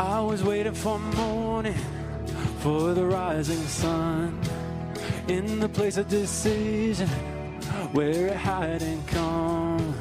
[0.00, 1.76] I was waiting for morning,
[2.60, 4.40] for the rising sun,
[5.28, 7.06] in the place of decision
[7.92, 9.94] where it hadn't come.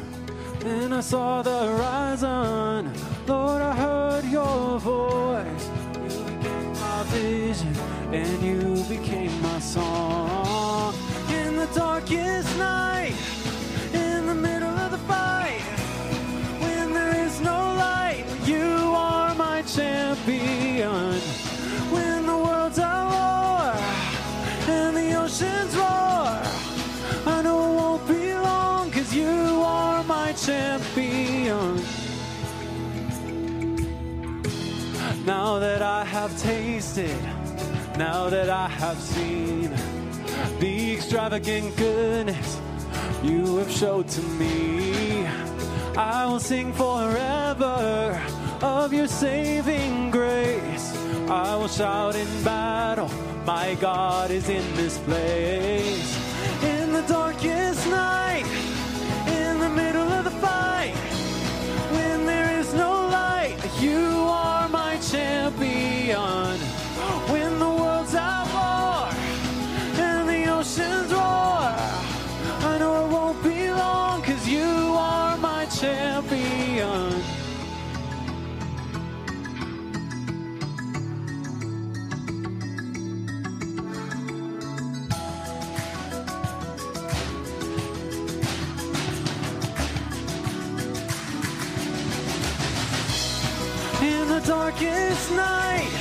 [0.59, 2.93] Then I saw the horizon,
[3.27, 5.69] Lord, I heard your voice.
[5.95, 7.75] You became my vision,
[8.13, 10.93] and you became my song.
[11.29, 13.15] In the darkest night,
[35.29, 37.21] Now that I have tasted,
[37.99, 39.69] now that I have seen
[40.59, 42.59] the extravagant goodness
[43.21, 45.27] you have showed to me,
[45.95, 48.19] I will sing forever
[48.63, 50.97] of your saving grace.
[51.29, 53.11] I will shout in battle,
[53.45, 56.09] my God is in this place.
[56.63, 58.47] In the darkest night,
[59.27, 60.95] in the middle of the fight,
[61.91, 64.18] when there is no light, you
[65.11, 66.48] champion.
[94.49, 95.98] Darkest night,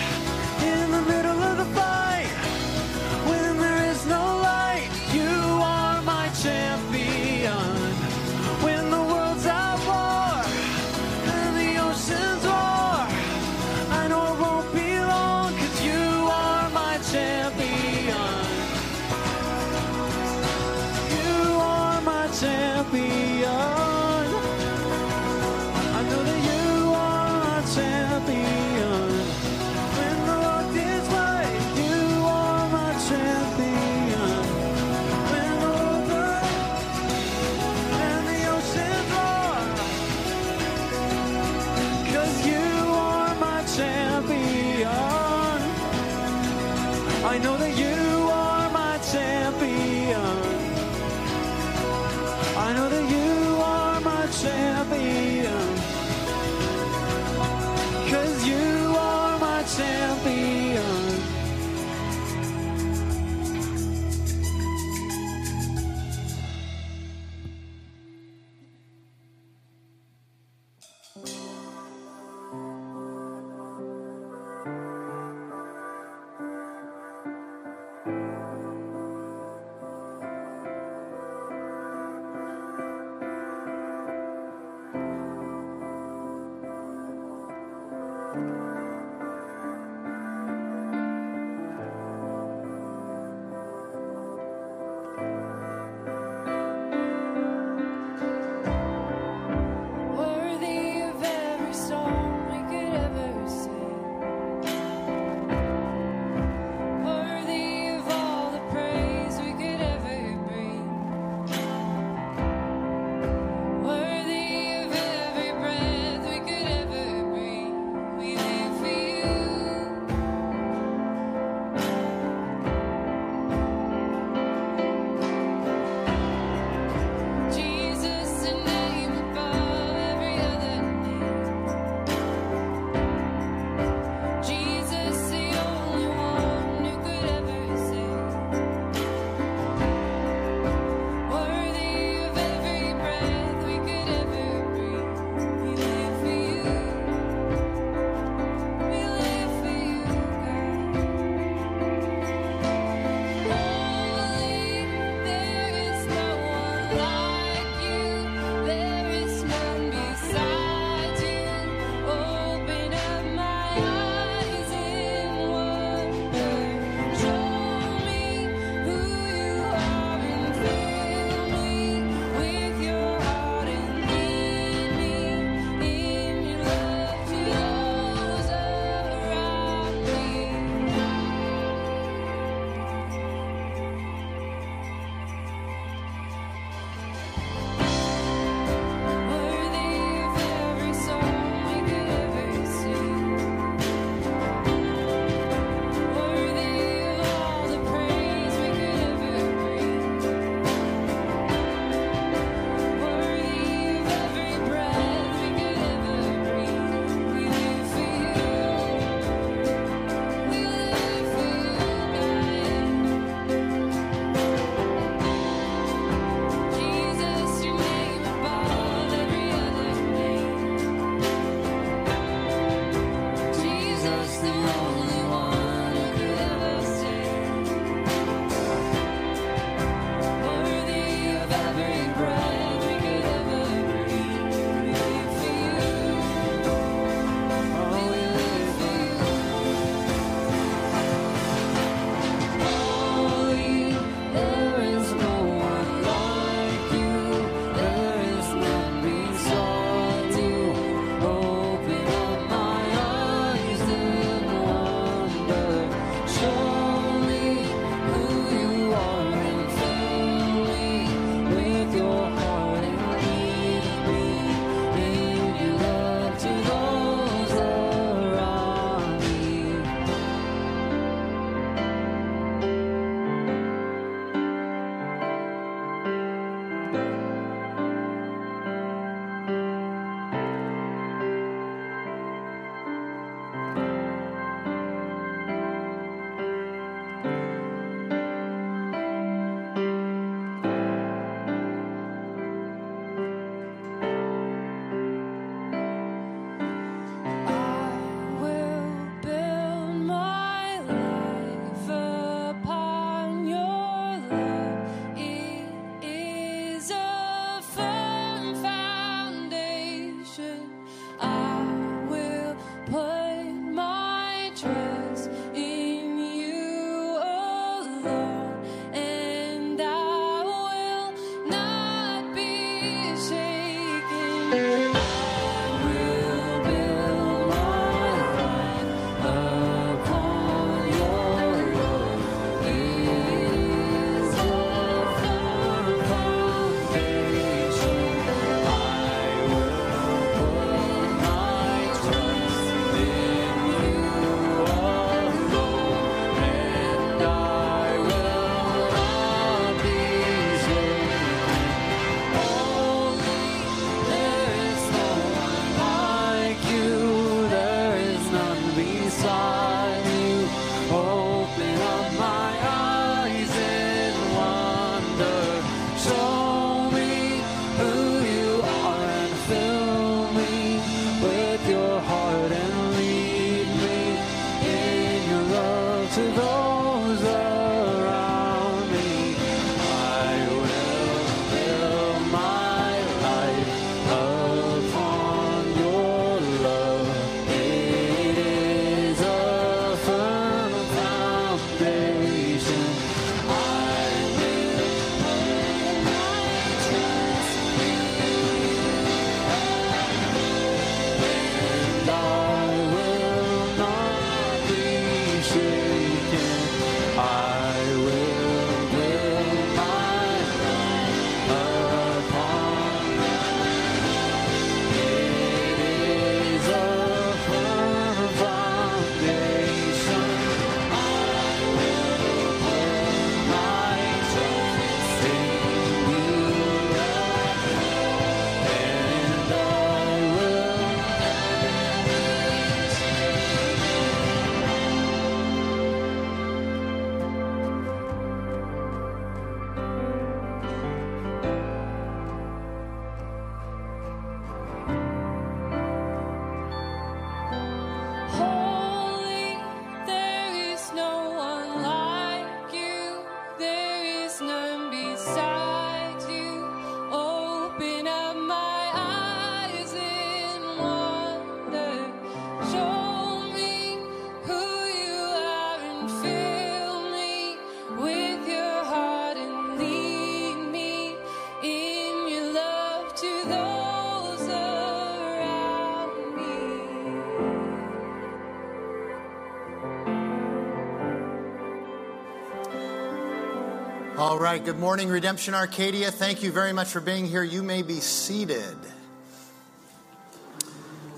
[484.39, 486.13] All right, good morning, Redemption Arcadia.
[486.13, 487.43] Thank you very much for being here.
[487.43, 488.77] You may be seated.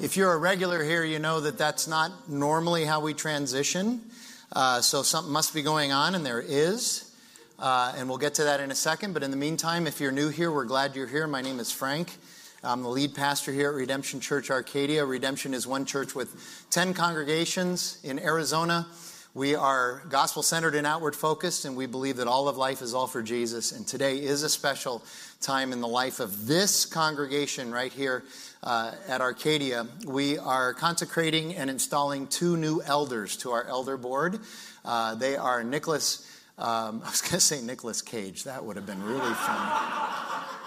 [0.01, 4.01] If you're a regular here, you know that that's not normally how we transition.
[4.51, 7.15] Uh, so something must be going on, and there is.
[7.59, 9.13] Uh, and we'll get to that in a second.
[9.13, 11.27] But in the meantime, if you're new here, we're glad you're here.
[11.27, 12.17] My name is Frank.
[12.65, 15.05] I'm the lead pastor here at Redemption Church Arcadia.
[15.05, 18.87] Redemption is one church with 10 congregations in Arizona.
[19.33, 22.95] We are gospel centered and outward focused, and we believe that all of life is
[22.95, 23.71] all for Jesus.
[23.71, 25.05] And today is a special
[25.41, 28.25] time in the life of this congregation right here
[28.65, 29.87] uh, at Arcadia.
[30.05, 34.41] We are consecrating and installing two new elders to our elder board.
[34.85, 36.27] Uh, they are Nicholas,
[36.59, 38.43] um, I was going to say Nicholas Cage.
[38.45, 40.60] That would have been really fun.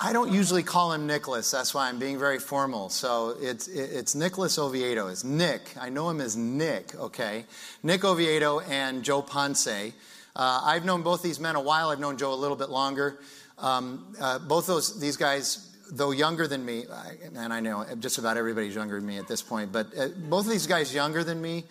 [0.00, 1.50] I don't usually call him Nicholas.
[1.50, 2.88] That's why I'm being very formal.
[2.88, 5.08] So it's, it's Nicholas Oviedo.
[5.08, 5.74] It's Nick.
[5.80, 7.44] I know him as Nick, okay?
[7.82, 9.66] Nick Oviedo and Joe Ponce.
[9.66, 9.92] Uh,
[10.36, 11.90] I've known both these men a while.
[11.90, 13.20] I've known Joe a little bit longer.
[13.58, 16.84] Um, uh, both those these guys, though younger than me,
[17.36, 20.46] and I know just about everybody's younger than me at this point, but uh, both
[20.46, 21.64] of these guys younger than me,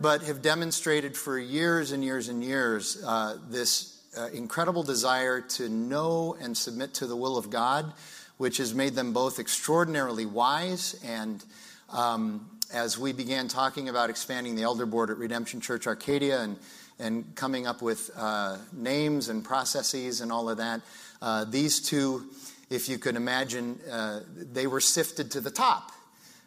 [0.00, 5.68] but have demonstrated for years and years and years uh, this uh, incredible desire to
[5.68, 7.92] know and submit to the will of God,
[8.38, 10.98] which has made them both extraordinarily wise.
[11.04, 11.44] And
[11.92, 16.56] um, as we began talking about expanding the elder board at Redemption Church Arcadia and,
[16.98, 20.80] and coming up with uh, names and processes and all of that,
[21.22, 22.26] uh, these two,
[22.68, 24.20] if you could imagine, uh,
[24.52, 25.92] they were sifted to the top.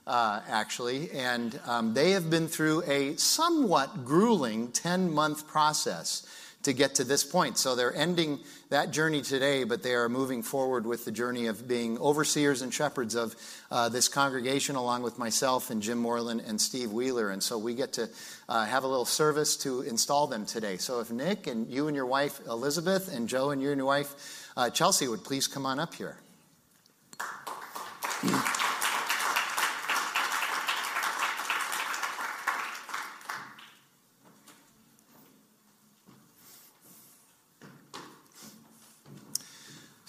[0.06, 6.28] Uh, actually, and um, they have been through a somewhat grueling 10 month process
[6.64, 7.58] to get to this point.
[7.58, 8.40] So they're ending
[8.70, 12.74] that journey today, but they are moving forward with the journey of being overseers and
[12.74, 13.36] shepherds of
[13.70, 17.30] uh, this congregation, along with myself and Jim Moreland and Steve Wheeler.
[17.30, 18.10] And so we get to
[18.50, 20.78] uh, have a little service to install them today.
[20.78, 24.50] So if Nick and you and your wife Elizabeth and Joe and your new wife
[24.56, 26.18] uh, Chelsea would please come on up here.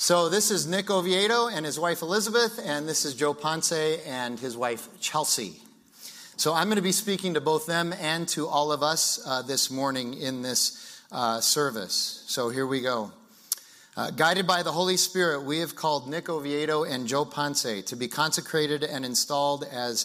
[0.05, 4.39] So this is Nick Oviedo and his wife Elizabeth, and this is Joe Ponce and
[4.39, 5.55] his wife Chelsea.
[6.37, 9.41] So I'm going to be speaking to both them and to all of us uh,
[9.41, 12.23] this morning in this uh, service.
[12.27, 13.13] So here we go.
[13.97, 17.97] Uh, guided by the Holy Spirit, we have called Nick Oviedo and Joe Ponce to
[17.97, 20.05] be consecrated and installed as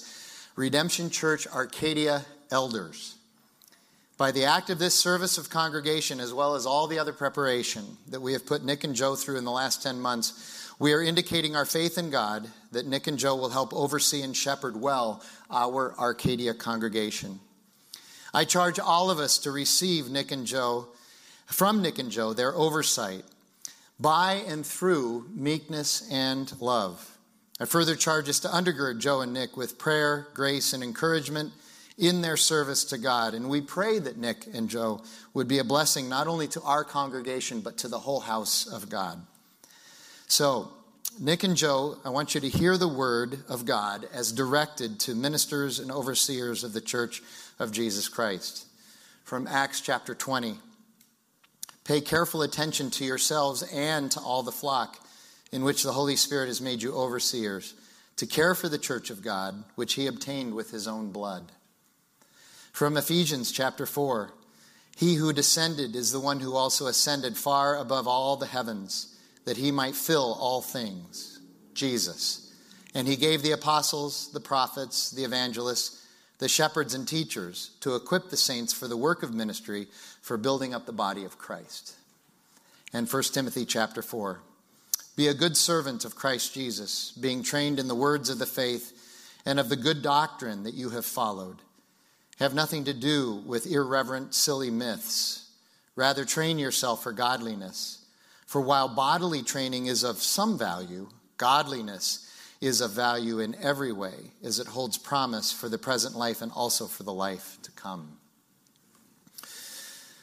[0.56, 3.19] Redemption Church Arcadia elders.
[4.20, 7.86] By the act of this service of congregation, as well as all the other preparation
[8.10, 11.02] that we have put Nick and Joe through in the last 10 months, we are
[11.02, 15.24] indicating our faith in God that Nick and Joe will help oversee and shepherd well
[15.50, 17.40] our Arcadia congregation.
[18.34, 20.90] I charge all of us to receive Nick and Joe,
[21.46, 23.24] from Nick and Joe, their oversight
[24.02, 27.18] by and through meekness and love.
[27.58, 31.54] I further charge us to undergird Joe and Nick with prayer, grace, and encouragement
[32.00, 33.34] in their service to God.
[33.34, 35.02] And we pray that Nick and Joe
[35.34, 38.90] would be a blessing not only to our congregation, but to the whole house of
[38.90, 39.22] God.
[40.28, 40.72] So,
[41.20, 45.16] Nick and Joe, I want you to hear the word of God as directed to
[45.16, 47.22] ministers and overseers of the church
[47.60, 48.66] of Jesus Christ.
[49.26, 50.56] From Acts chapter 20.
[51.84, 54.98] Pay careful attention to yourselves and to all the flock
[55.52, 57.74] in which the Holy Spirit has made you overseers,
[58.18, 61.52] to care for the church of God, which he obtained with his own blood.
[62.80, 64.32] From Ephesians chapter 4
[64.96, 69.58] He who descended is the one who also ascended far above all the heavens, that
[69.58, 71.42] he might fill all things.
[71.74, 72.54] Jesus.
[72.96, 76.08] And he gave the apostles, the prophets, the evangelists,
[76.38, 79.88] the shepherds, and teachers to equip the saints for the work of ministry
[80.22, 81.96] for building up the body of Christ.
[82.94, 84.40] And 1 Timothy chapter 4
[85.18, 88.94] Be a good servant of Christ Jesus, being trained in the words of the faith
[89.46, 91.58] and of the good doctrine that you have followed
[92.40, 95.50] have nothing to do with irreverent, silly myths.
[95.96, 98.06] Rather, train yourself for godliness.
[98.46, 104.32] For while bodily training is of some value, godliness is of value in every way,
[104.42, 108.18] as it holds promise for the present life and also for the life to come.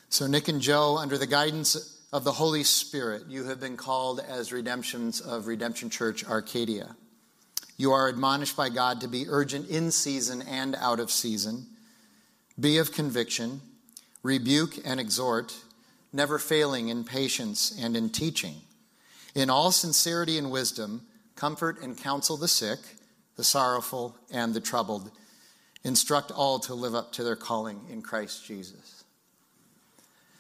[0.09, 4.21] So, Nick and Joe, under the guidance of the Holy Spirit, you have been called
[4.21, 6.97] as redemptions of Redemption Church Arcadia.
[7.77, 11.67] You are admonished by God to be urgent in season and out of season
[12.59, 13.61] be of conviction,
[14.23, 15.55] rebuke and exhort,
[16.13, 18.57] never failing in patience and in teaching.
[19.35, 21.03] In all sincerity and wisdom,
[21.35, 22.79] comfort and counsel the sick,
[23.37, 25.11] the sorrowful, and the troubled.
[25.85, 29.05] Instruct all to live up to their calling in Christ Jesus.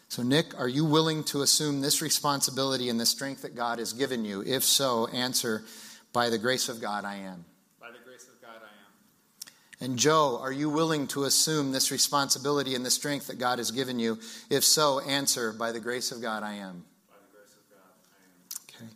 [0.08, 3.92] So, Nick, are you willing to assume this responsibility and the strength that God has
[3.92, 4.42] given you?
[4.42, 5.64] If so, answer,
[6.12, 7.44] by the grace of God, I am.
[7.80, 9.52] By the grace of God, I am.
[9.80, 13.70] And Joe, are you willing to assume this responsibility and the strength that God has
[13.70, 14.18] given you?
[14.48, 16.84] If so, answer, by the grace of God, I am.
[17.08, 18.86] By the grace of God, I am.
[18.86, 18.94] Okay.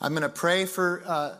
[0.00, 1.34] I'm going to pray for uh,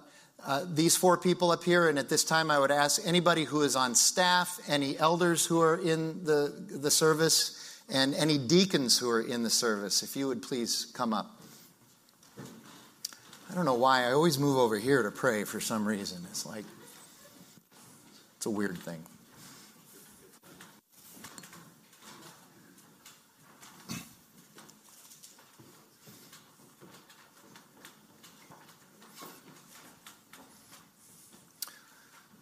[0.45, 3.63] uh, these four people up here, and at this time, I would ask anybody who
[3.63, 9.09] is on staff, any elders who are in the, the service, and any deacons who
[9.09, 11.41] are in the service, if you would please come up.
[13.51, 14.05] I don't know why.
[14.05, 16.27] I always move over here to pray for some reason.
[16.31, 16.65] It's like,
[18.47, 19.03] it's a weird thing.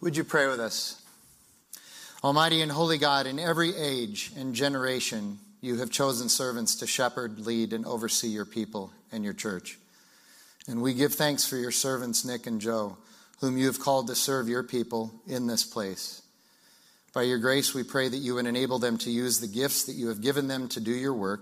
[0.01, 1.01] Would you pray with us?
[2.23, 7.39] Almighty and holy God, in every age and generation, you have chosen servants to shepherd,
[7.39, 9.79] lead, and oversee your people and your church.
[10.67, 12.97] And we give thanks for your servants, Nick and Joe,
[13.45, 16.23] whom you have called to serve your people in this place.
[17.13, 19.93] By your grace, we pray that you would enable them to use the gifts that
[19.93, 21.41] you have given them to do your work.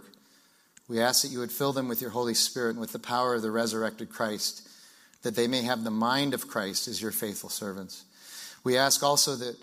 [0.89, 3.36] We ask that you would fill them with your Holy Spirit and with the power
[3.36, 4.67] of the resurrected Christ,
[5.22, 8.03] that they may have the mind of Christ as your faithful servants.
[8.65, 9.55] We ask also that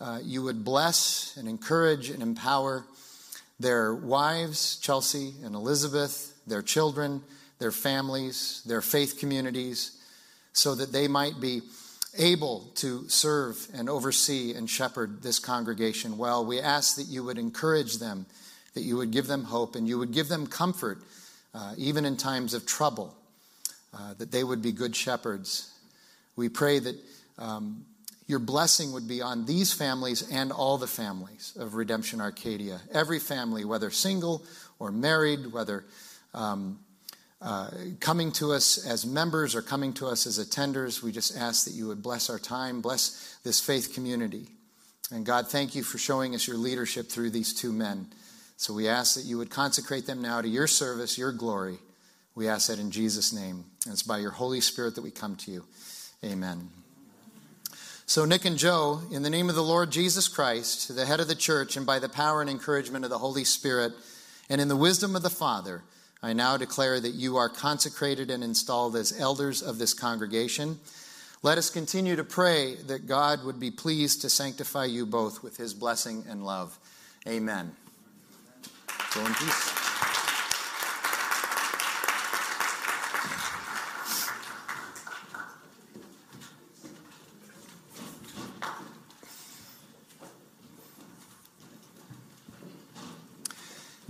[0.00, 2.84] uh, you would bless and encourage and empower
[3.58, 7.22] their wives, Chelsea and Elizabeth, their children,
[7.58, 10.00] their families, their faith communities,
[10.52, 11.62] so that they might be
[12.18, 16.44] able to serve and oversee and shepherd this congregation well.
[16.44, 18.26] We ask that you would encourage them,
[18.74, 20.98] that you would give them hope, and you would give them comfort,
[21.54, 23.14] uh, even in times of trouble,
[23.94, 25.72] uh, that they would be good shepherds.
[26.36, 26.96] We pray that
[27.38, 27.84] um,
[28.26, 32.80] your blessing would be on these families and all the families of Redemption Arcadia.
[32.92, 34.44] Every family, whether single
[34.78, 35.84] or married, whether
[36.34, 36.78] um,
[37.40, 37.70] uh,
[38.00, 41.72] coming to us as members or coming to us as attenders, we just ask that
[41.72, 44.48] you would bless our time, bless this faith community.
[45.12, 48.08] And God, thank you for showing us your leadership through these two men.
[48.56, 51.78] So we ask that you would consecrate them now to your service, your glory.
[52.34, 53.64] We ask that in Jesus' name.
[53.84, 55.64] And it's by your Holy Spirit that we come to you.
[56.24, 56.68] Amen.
[58.06, 61.28] So, Nick and Joe, in the name of the Lord Jesus Christ, the head of
[61.28, 63.92] the church, and by the power and encouragement of the Holy Spirit,
[64.48, 65.82] and in the wisdom of the Father,
[66.22, 70.80] I now declare that you are consecrated and installed as elders of this congregation.
[71.42, 75.56] Let us continue to pray that God would be pleased to sanctify you both with
[75.56, 76.76] his blessing and love.
[77.26, 77.76] Amen.
[79.14, 79.77] Go in peace.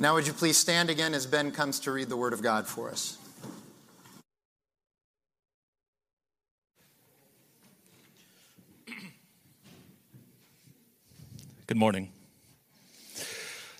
[0.08, 2.66] Now, would you please stand again as Ben comes to read the Word of God
[2.66, 3.18] for us?
[11.66, 12.10] Good morning.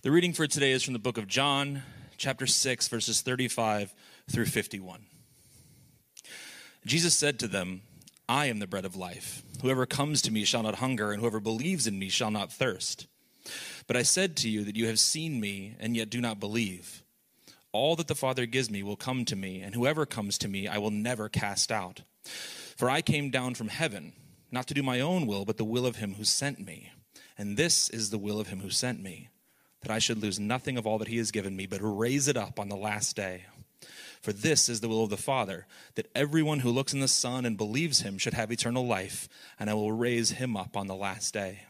[0.02, 1.82] The reading for today is from the book of John,
[2.18, 3.94] chapter 6, verses 35
[4.30, 5.06] through 51.
[6.84, 7.80] Jesus said to them,
[8.28, 9.42] I am the bread of life.
[9.62, 13.06] Whoever comes to me shall not hunger, and whoever believes in me shall not thirst.
[13.88, 17.02] But I said to you that you have seen me, and yet do not believe.
[17.72, 20.68] All that the Father gives me will come to me, and whoever comes to me
[20.68, 22.02] I will never cast out.
[22.76, 24.12] For I came down from heaven,
[24.52, 26.92] not to do my own will, but the will of him who sent me.
[27.38, 29.30] And this is the will of him who sent me,
[29.80, 32.36] that I should lose nothing of all that he has given me, but raise it
[32.36, 33.44] up on the last day.
[34.20, 37.46] For this is the will of the Father, that everyone who looks in the Son
[37.46, 40.96] and believes him should have eternal life, and I will raise him up on the
[40.96, 41.62] last day.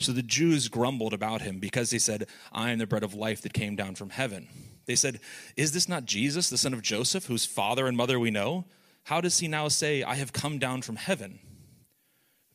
[0.00, 3.42] So the Jews grumbled about him because they said, I am the bread of life
[3.42, 4.48] that came down from heaven.
[4.86, 5.20] They said,
[5.56, 8.64] Is this not Jesus, the son of Joseph, whose father and mother we know?
[9.04, 11.40] How does he now say, I have come down from heaven?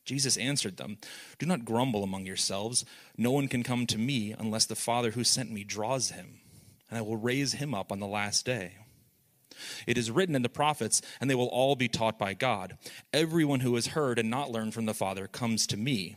[0.04, 0.98] Jesus answered them,
[1.38, 2.84] Do not grumble among yourselves.
[3.16, 6.40] No one can come to me unless the Father who sent me draws him,
[6.88, 8.72] and I will raise him up on the last day.
[9.86, 12.76] It is written in the prophets, and they will all be taught by God.
[13.12, 16.16] Everyone who has heard and not learned from the Father comes to me.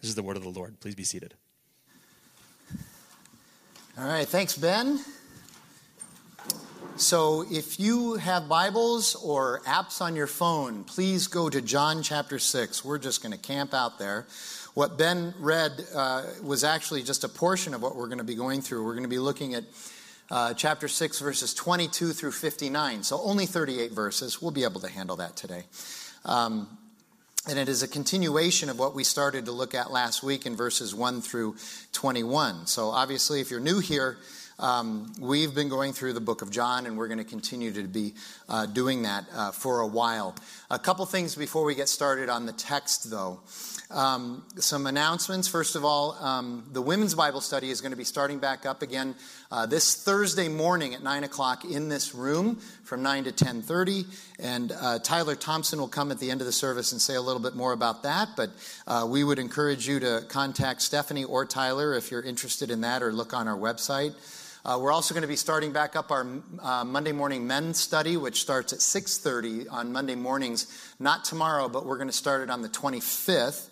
[0.00, 0.78] This is the word of the Lord.
[0.80, 1.34] Please be seated.
[3.98, 5.00] All right, thanks, Ben.
[6.94, 12.38] So if you have Bibles or apps on your phone, please go to John chapter
[12.38, 12.84] 6.
[12.84, 14.26] We're just going to camp out there.
[14.74, 18.36] What Ben read uh, was actually just a portion of what we're going to be
[18.36, 18.84] going through.
[18.84, 19.64] We're going to be looking at
[20.30, 23.02] uh, chapter 6, verses 22 through 59.
[23.02, 24.40] So only 38 verses.
[24.40, 25.64] We'll be able to handle that today.
[26.24, 26.68] Um,
[27.48, 30.54] and it is a continuation of what we started to look at last week in
[30.54, 31.56] verses 1 through
[31.92, 32.66] 21.
[32.66, 34.18] So obviously, if you're new here,
[34.58, 37.84] um, we've been going through the book of John, and we're going to continue to
[37.84, 38.12] be
[38.50, 40.34] uh, doing that uh, for a while.
[40.70, 43.40] A couple things before we get started on the text, though.
[43.90, 45.48] Um, some announcements.
[45.48, 48.82] First of all, um, the women's Bible study is going to be starting back up
[48.82, 49.14] again
[49.50, 54.04] uh, this Thursday morning at nine o'clock in this room from nine to ten thirty.
[54.38, 57.22] And uh, Tyler Thompson will come at the end of the service and say a
[57.22, 58.28] little bit more about that.
[58.36, 58.50] But
[58.86, 63.02] uh, we would encourage you to contact Stephanie or Tyler if you're interested in that,
[63.02, 64.14] or look on our website.
[64.66, 66.26] Uh, we're also going to be starting back up our
[66.60, 70.66] uh, Monday morning men's study, which starts at 6:30 on Monday mornings.
[70.98, 73.67] Not tomorrow, but we're going to start it on the 25th.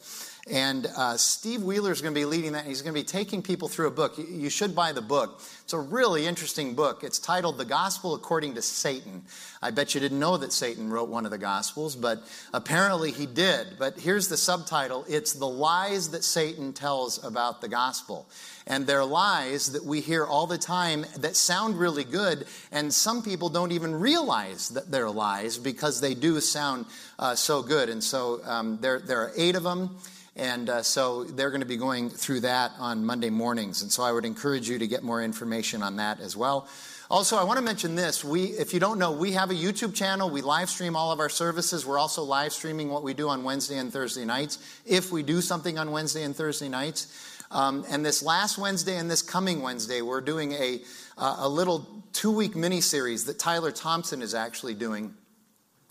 [0.49, 2.67] And uh, Steve Wheeler is going to be leading that.
[2.67, 4.17] He's going to be taking people through a book.
[4.17, 5.43] You, you, should buy the book.
[5.65, 7.03] It's a really interesting book.
[7.03, 9.25] It's titled The Gospel According to Satan.
[9.61, 12.23] I bet you didn't know that Satan wrote one of the Gospels, but
[12.55, 13.77] apparently he did.
[13.77, 18.29] But here's the subtitle It's the Lies That Satan Tells About the Gospel.
[18.69, 23.23] And they're lies that we hear all the time that sound really good, and some
[23.23, 26.87] people don't even realize that they're lies because they do sound
[27.19, 27.89] uh, so good.
[27.89, 29.99] And so um, there, there are eight of them.
[30.37, 33.81] And uh, so they're going to be going through that on Monday mornings.
[33.81, 36.69] And so I would encourage you to get more information on that as well.
[37.09, 38.23] Also, I want to mention this.
[38.25, 40.29] We, if you don't know, we have a YouTube channel.
[40.29, 41.87] We live stream all of our services.
[41.87, 45.41] We're also live streaming what we do on Wednesday and Thursday nights, if we do
[45.41, 47.33] something on Wednesday and Thursday nights.
[47.51, 50.83] Um, and this last Wednesday and this coming Wednesday, we're doing a,
[51.17, 55.15] uh, a little two week mini series that Tyler Thompson is actually doing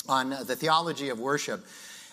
[0.07, 1.65] on the theology of worship.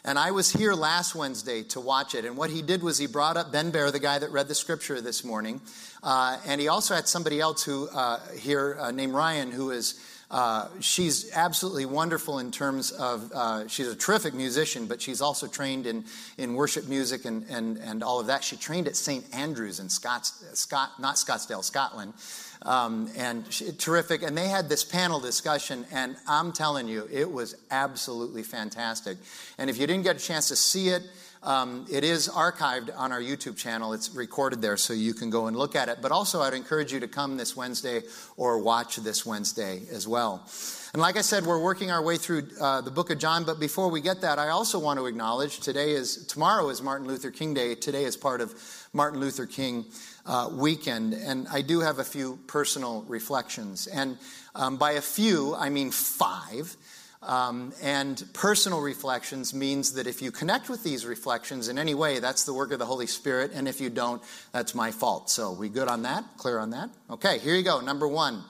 [0.04, 2.24] And I was here last Wednesday to watch it.
[2.24, 4.54] And what he did was he brought up Ben Bear, the guy that read the
[4.54, 5.60] scripture this morning.
[6.02, 10.00] Uh, and he also had somebody else who uh, here uh, named Ryan, who is.
[10.28, 15.46] Uh, she's absolutely wonderful in terms of uh, she's a terrific musician, but she's also
[15.46, 16.02] trained in,
[16.38, 18.42] in worship music and, and, and all of that.
[18.42, 19.22] She trained at St.
[19.34, 22.14] Andrews in Scotts, Scott, not Scottsdale, Scotland.
[22.64, 23.44] Um, and
[23.78, 24.22] terrific.
[24.22, 29.18] And they had this panel discussion, and I'm telling you, it was absolutely fantastic.
[29.58, 31.02] And if you didn't get a chance to see it,
[31.42, 33.94] um, it is archived on our YouTube channel.
[33.94, 35.98] It's recorded there, so you can go and look at it.
[36.00, 38.02] But also, I'd encourage you to come this Wednesday
[38.36, 40.48] or watch this Wednesday as well.
[40.92, 43.42] And like I said, we're working our way through uh, the book of John.
[43.44, 47.08] But before we get that, I also want to acknowledge today is tomorrow is Martin
[47.08, 47.74] Luther King Day.
[47.74, 48.54] Today is part of
[48.92, 49.86] Martin Luther King
[50.26, 53.86] uh, weekend, and I do have a few personal reflections.
[53.86, 54.18] And
[54.54, 56.76] um, by a few, I mean five.
[57.22, 62.18] Um, and personal reflections means that if you connect with these reflections in any way,
[62.18, 63.52] that's the work of the Holy Spirit.
[63.54, 65.30] And if you don't, that's my fault.
[65.30, 66.24] So, we good on that?
[66.36, 66.90] Clear on that?
[67.10, 67.80] Okay, here you go.
[67.80, 68.42] Number one.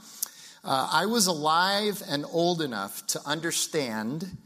[0.65, 4.37] Uh, I was alive and old enough to understand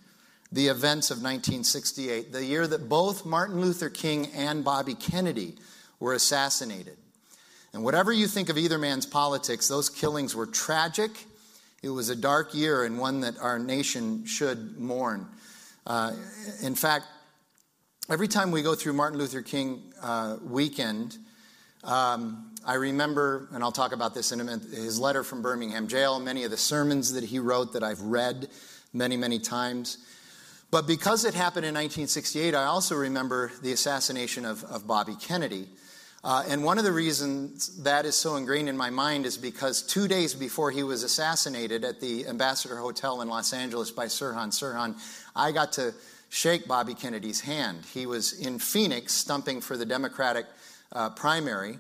[0.51, 5.57] the events of 1968, the year that both Martin Luther King and Bobby Kennedy
[6.01, 6.97] were assassinated.
[7.77, 11.11] And whatever you think of either man's politics, those killings were tragic.
[11.83, 15.27] It was a dark year and one that our nation should mourn.
[15.87, 16.15] Uh,
[16.63, 17.05] in fact,
[18.09, 21.19] every time we go through Martin Luther King uh, weekend,
[21.85, 25.87] um, I remember, and I'll talk about this in a minute, his letter from Birmingham
[25.87, 28.49] jail, many of the sermons that he wrote that I've read
[28.95, 29.99] many, many times.
[30.71, 35.69] But because it happened in 1968, I also remember the assassination of, of Bobby Kennedy.
[36.27, 39.81] Uh, and one of the reasons that is so ingrained in my mind is because
[39.81, 44.49] two days before he was assassinated at the Ambassador Hotel in Los Angeles by Sirhan
[44.49, 44.97] Sirhan,
[45.37, 45.95] I got to
[46.29, 47.85] shake Bobby Kennedy's hand.
[47.95, 50.47] He was in Phoenix stumping for the Democratic
[50.91, 51.79] uh, primary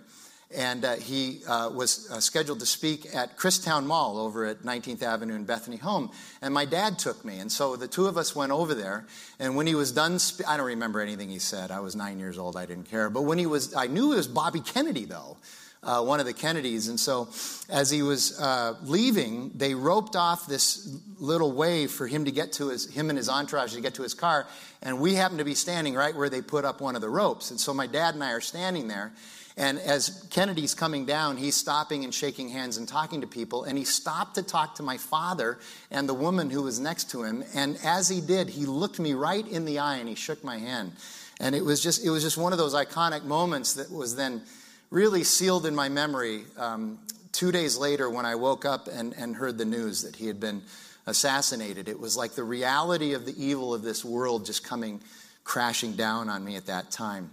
[0.55, 5.03] and uh, he uh, was uh, scheduled to speak at Christown Mall over at 19th
[5.03, 6.11] Avenue in Bethany Home.
[6.41, 9.07] And my dad took me, and so the two of us went over there.
[9.41, 11.71] And when he was done, spe- I don't remember anything he said.
[11.71, 12.57] I was nine years old.
[12.57, 13.11] I didn't care.
[13.11, 15.37] But when he was, I knew it was Bobby Kennedy though.
[15.83, 16.89] Uh, one of the Kennedys.
[16.89, 17.29] And so,
[17.69, 22.55] as he was uh, leaving, they roped off this little way for him to get
[22.55, 24.49] to his, him and his entourage to get to his car.
[24.83, 27.53] And we happened to be standing right where they put up one of the ropes.
[27.53, 29.13] And so, my dad and I are standing there.
[29.59, 33.65] And as Kennedy's coming down, he's stopping and shaking hands and talking to people.
[33.65, 35.59] And he stopped to talk to my father
[35.91, 37.43] and the woman who was next to him.
[37.55, 40.59] And as he did, he looked me right in the eye and he shook my
[40.59, 40.93] hand.
[41.41, 44.43] And it was just, it was just one of those iconic moments that was then
[44.91, 46.99] really sealed in my memory um,
[47.33, 50.39] two days later when I woke up and, and heard the news that he had
[50.39, 50.63] been
[51.07, 51.89] assassinated.
[51.89, 55.01] It was like the reality of the evil of this world just coming
[55.45, 57.31] crashing down on me at that time.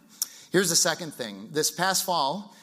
[0.53, 1.49] Here's the second thing.
[1.51, 2.55] This past fall,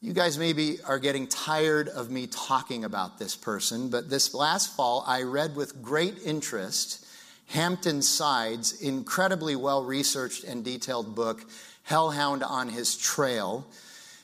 [0.00, 4.76] you guys maybe are getting tired of me talking about this person, but this last
[4.76, 7.04] fall, I read with great interest
[7.48, 11.44] Hampton Sides' incredibly well researched and detailed book,
[11.82, 13.66] Hellhound on His Trail.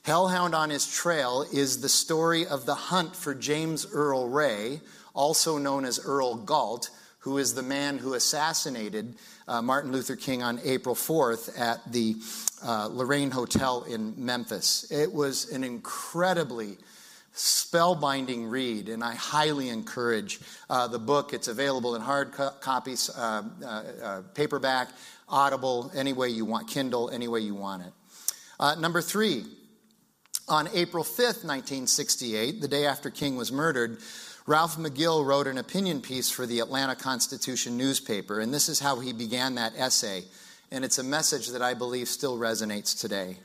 [0.04, 4.80] Hellhound on His Trail is the story of the hunt for James Earl Ray,
[5.12, 9.16] also known as Earl Galt, who is the man who assassinated
[9.48, 12.16] uh, Martin Luther King on April 4th at the
[12.64, 14.90] uh, Lorraine Hotel in Memphis.
[14.90, 16.76] It was an incredibly
[17.34, 21.32] spellbinding read, and I highly encourage uh, the book.
[21.32, 24.88] It's available in hard co- copies, uh, uh, uh, paperback,
[25.28, 28.78] Audible, any way you want, Kindle, any way you want it.
[28.78, 29.44] number three,
[30.48, 33.98] on April 5th, 1968, the day after King was murdered,
[34.48, 38.98] Ralph McGill wrote an opinion piece for the Atlanta Constitution newspaper, and this is how
[38.98, 40.24] he began that essay.
[40.70, 43.36] And it's a message that I believe still resonates today.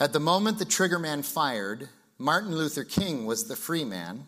[0.00, 4.24] At the moment the triggerman fired, Martin Luther King was the free man.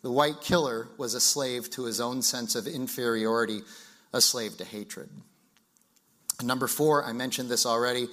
[0.00, 3.60] The white killer was a slave to his own sense of inferiority,
[4.14, 5.10] a slave to hatred.
[6.42, 8.08] Number four, I mentioned this already.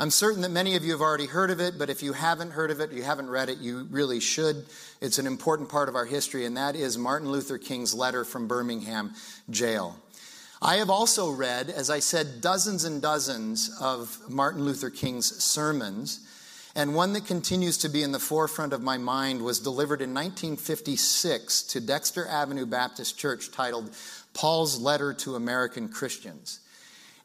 [0.00, 2.52] I'm certain that many of you have already heard of it, but if you haven't
[2.52, 4.64] heard of it, you haven't read it, you really should.
[5.02, 8.48] It's an important part of our history, and that is Martin Luther King's letter from
[8.48, 9.12] Birmingham
[9.50, 9.98] jail.
[10.62, 16.26] I have also read, as I said, dozens and dozens of Martin Luther King's sermons.
[16.74, 20.14] And one that continues to be in the forefront of my mind was delivered in
[20.14, 23.90] 1956 to Dexter Avenue Baptist Church titled
[24.32, 26.60] Paul's Letter to American Christians.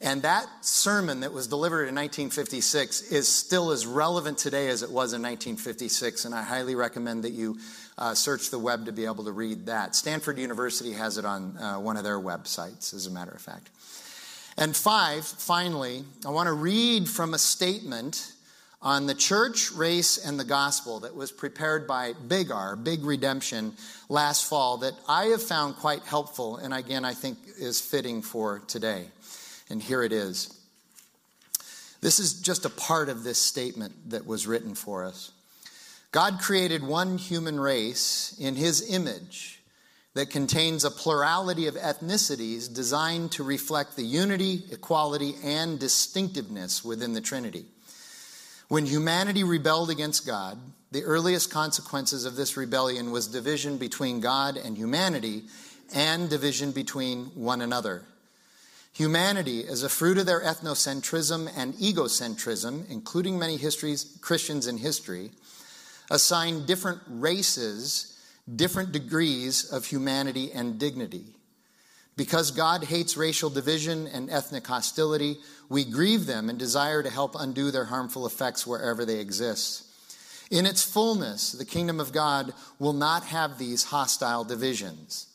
[0.02, 4.90] And that sermon that was delivered in 1956 is still as relevant today as it
[4.90, 7.58] was in 1956, and I highly recommend that you
[7.98, 9.96] uh, search the web to be able to read that.
[9.96, 13.70] Stanford University has it on uh, one of their websites, as a matter of fact.
[14.58, 18.34] And five, finally, I want to read from a statement
[18.82, 23.74] on the church, race, and the gospel that was prepared by Big R, Big Redemption,
[24.10, 28.60] last fall that I have found quite helpful, and again, I think is fitting for
[28.68, 29.08] today.
[29.70, 30.60] And here it is.
[32.02, 35.32] This is just a part of this statement that was written for us.
[36.12, 39.62] God created one human race in his image
[40.14, 47.14] that contains a plurality of ethnicities designed to reflect the unity, equality, and distinctiveness within
[47.14, 47.66] the Trinity.
[48.70, 50.58] When humanity rebelled against God,
[50.92, 55.44] the earliest consequences of this rebellion was division between God and humanity
[55.94, 58.04] and division between one another.
[58.96, 65.32] Humanity, as a fruit of their ethnocentrism and egocentrism, including many histories, Christians in history,
[66.10, 68.16] assigned different races
[68.54, 71.26] different degrees of humanity and dignity.
[72.16, 77.36] Because God hates racial division and ethnic hostility, we grieve them and desire to help
[77.38, 79.84] undo their harmful effects wherever they exist.
[80.52, 85.28] In its fullness, the kingdom of God will not have these hostile divisions.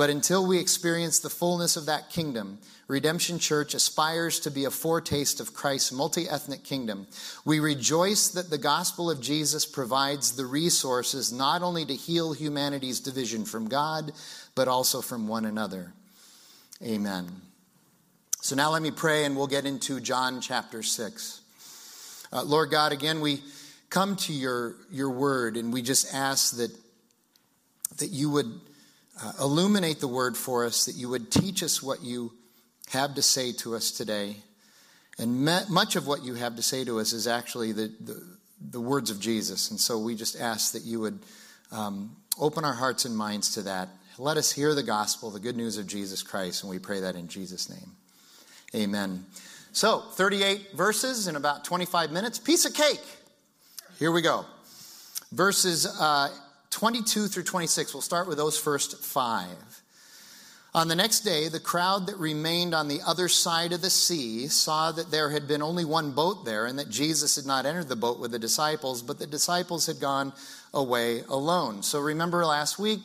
[0.00, 2.58] But until we experience the fullness of that kingdom,
[2.88, 7.06] Redemption Church aspires to be a foretaste of Christ's multi ethnic kingdom.
[7.44, 12.98] We rejoice that the gospel of Jesus provides the resources not only to heal humanity's
[12.98, 14.12] division from God,
[14.54, 15.92] but also from one another.
[16.82, 17.28] Amen.
[18.40, 21.42] So now let me pray and we'll get into John chapter 6.
[22.32, 23.42] Uh, Lord God, again, we
[23.90, 26.70] come to your, your word and we just ask that,
[27.98, 28.62] that you would
[29.22, 32.32] uh, illuminate the word for us, that you would teach us what you
[32.90, 34.36] have to say to us today.
[35.18, 38.22] And me- much of what you have to say to us is actually the, the,
[38.70, 39.70] the, words of Jesus.
[39.70, 41.18] And so we just ask that you would
[41.70, 43.88] um, open our hearts and minds to that.
[44.18, 47.16] Let us hear the gospel, the good news of Jesus Christ, and we pray that
[47.16, 47.92] in Jesus' name.
[48.74, 49.24] Amen.
[49.72, 52.38] So, 38 verses in about 25 minutes.
[52.38, 53.00] Piece of cake.
[53.98, 54.44] Here we go.
[55.32, 56.28] Verses uh,
[56.70, 57.94] 22 through 26.
[57.94, 59.82] We'll start with those first five.
[60.72, 64.46] On the next day, the crowd that remained on the other side of the sea
[64.46, 67.88] saw that there had been only one boat there and that Jesus had not entered
[67.88, 70.32] the boat with the disciples, but the disciples had gone
[70.72, 71.82] away alone.
[71.82, 73.00] So remember last week,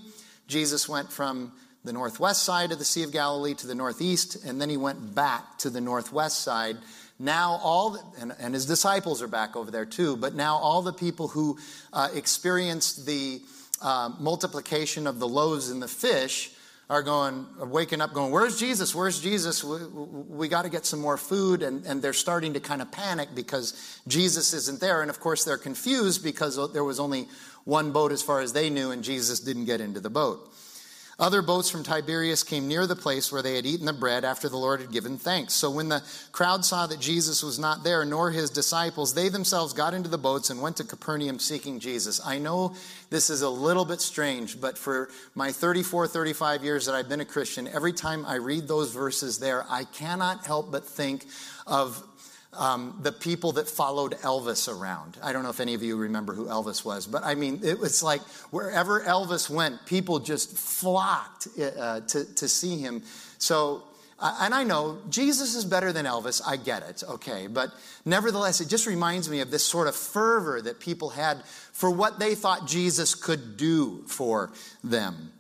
[0.48, 4.62] Jesus went from the northwest side of the Sea of Galilee to the northeast, and
[4.62, 6.78] then he went back to the northwest side.
[7.18, 10.82] Now, all, the, and, and, his disciples are back over there too, but now all
[10.82, 11.58] the people who
[11.94, 13.42] uh, experienced the
[13.82, 16.52] uh, multiplication of the loaves and the fish
[16.90, 18.94] are going, are waking up going, Where's Jesus?
[18.94, 19.64] Where's Jesus?
[19.64, 21.64] We, we got to get some more food.
[21.64, 25.02] And, and they're starting to kind of panic because Jesus isn't there.
[25.02, 27.28] And of course, they're confused because there was only
[27.64, 30.54] one boat as far as they knew, and Jesus didn't get into the boat.
[31.18, 34.50] Other boats from Tiberias came near the place where they had eaten the bread after
[34.50, 35.54] the Lord had given thanks.
[35.54, 39.72] So when the crowd saw that Jesus was not there, nor his disciples, they themselves
[39.72, 42.20] got into the boats and went to Capernaum seeking Jesus.
[42.26, 42.76] I know
[43.10, 47.22] this is a little bit strange, but for my 34, 35 years that I've been
[47.22, 51.28] a Christian, every time I read those verses there, I cannot help but think
[51.66, 52.04] of
[52.58, 55.18] um, the people that followed Elvis around.
[55.22, 57.80] I don't know if any of you remember who Elvis was, but I mean, it
[57.80, 63.04] was like wherever Elvis went, people just flocked uh, to, to see him.
[63.38, 63.84] So,
[64.20, 66.42] uh, and I know Jesus is better than Elvis.
[66.46, 67.48] I get it, okay.
[67.48, 67.72] But
[68.06, 72.20] nevertheless, it just reminds me of this sort of fervor that people had for what
[72.20, 74.52] they thought Jesus could do for
[74.84, 75.32] them.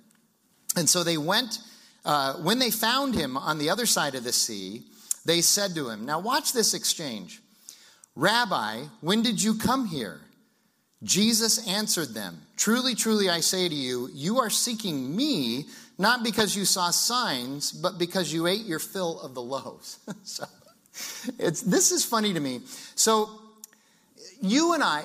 [0.75, 1.59] And so they went,
[2.03, 4.83] uh, when they found him on the other side of the sea,
[5.25, 7.41] they said to him, Now watch this exchange.
[8.15, 10.21] Rabbi, when did you come here?
[11.03, 15.65] Jesus answered them, Truly, truly, I say to you, you are seeking me
[15.97, 19.99] not because you saw signs, but because you ate your fill of the loaves.
[20.23, 20.45] so
[21.39, 22.61] it's, this is funny to me.
[22.95, 23.29] So
[24.41, 25.03] you and I,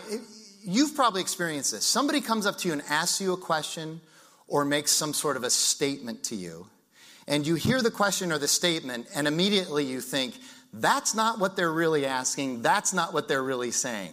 [0.62, 1.84] you've probably experienced this.
[1.84, 4.00] Somebody comes up to you and asks you a question
[4.48, 6.66] or makes some sort of a statement to you
[7.30, 10.34] and you hear the question or the statement, and immediately you think,
[10.72, 14.12] that's not what they're really asking, that's not what they're really saying.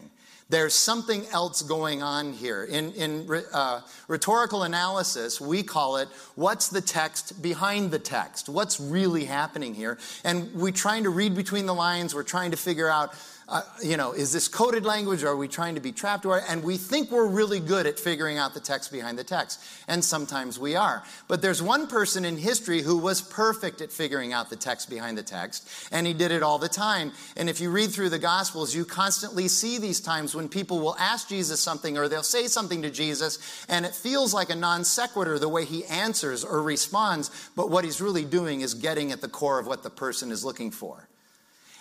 [0.49, 2.63] There's something else going on here.
[2.63, 8.47] In, in uh, rhetorical analysis, we call it what's the text behind the text?
[8.47, 9.97] What's really happening here?
[10.23, 13.13] And we're trying to read between the lines, we're trying to figure out
[13.49, 15.23] uh, you know, is this coded language?
[15.23, 16.25] Or are we trying to be trapped?
[16.25, 19.63] And we think we're really good at figuring out the text behind the text.
[19.87, 21.03] And sometimes we are.
[21.29, 25.17] But there's one person in history who was perfect at figuring out the text behind
[25.17, 25.69] the text.
[25.91, 27.13] And he did it all the time.
[27.37, 30.97] And if you read through the Gospels, you constantly see these times when people will
[30.97, 33.65] ask Jesus something or they'll say something to Jesus.
[33.69, 37.49] And it feels like a non sequitur the way he answers or responds.
[37.55, 40.43] But what he's really doing is getting at the core of what the person is
[40.43, 41.07] looking for.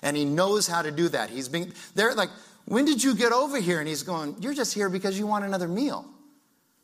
[0.07, 1.31] And he knows how to do that.
[1.31, 2.31] He's being, they're like,
[2.67, 3.81] when did you get over here?
[3.81, 6.07] And he's going, You're just here because you want another meal.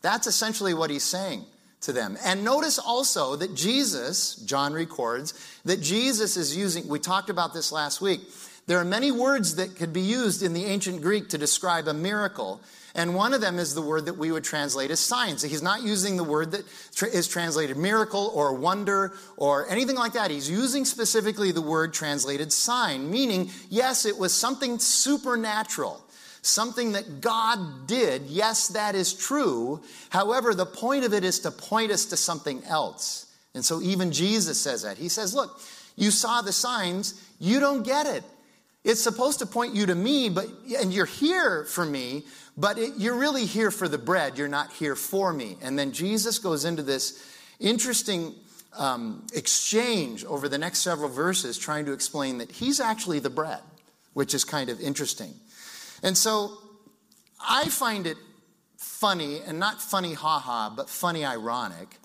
[0.00, 1.44] That's essentially what he's saying
[1.82, 2.18] to them.
[2.24, 7.70] And notice also that Jesus, John records, that Jesus is using, we talked about this
[7.70, 8.22] last week.
[8.66, 11.94] There are many words that could be used in the ancient Greek to describe a
[11.94, 12.60] miracle.
[12.94, 15.42] And one of them is the word that we would translate as signs.
[15.42, 16.64] He's not using the word that
[17.12, 20.30] is translated miracle or wonder or anything like that.
[20.30, 26.04] He's using specifically the word translated sign, meaning, yes, it was something supernatural,
[26.42, 28.22] something that God did.
[28.26, 29.82] Yes, that is true.
[30.10, 33.26] However, the point of it is to point us to something else.
[33.54, 34.98] And so even Jesus says that.
[34.98, 35.60] He says, Look,
[35.96, 38.24] you saw the signs, you don't get it.
[38.84, 40.46] It's supposed to point you to me, but
[40.80, 42.24] and you're here for me,
[42.56, 44.36] but it, you're really here for the bread.
[44.38, 45.56] You're not here for me.
[45.62, 47.24] And then Jesus goes into this
[47.58, 48.34] interesting
[48.76, 53.60] um, exchange over the next several verses, trying to explain that he's actually the bread,
[54.12, 55.32] which is kind of interesting.
[56.02, 56.58] And so
[57.40, 58.16] I find it
[58.76, 61.96] funny, and not funny haha, but funny ironic,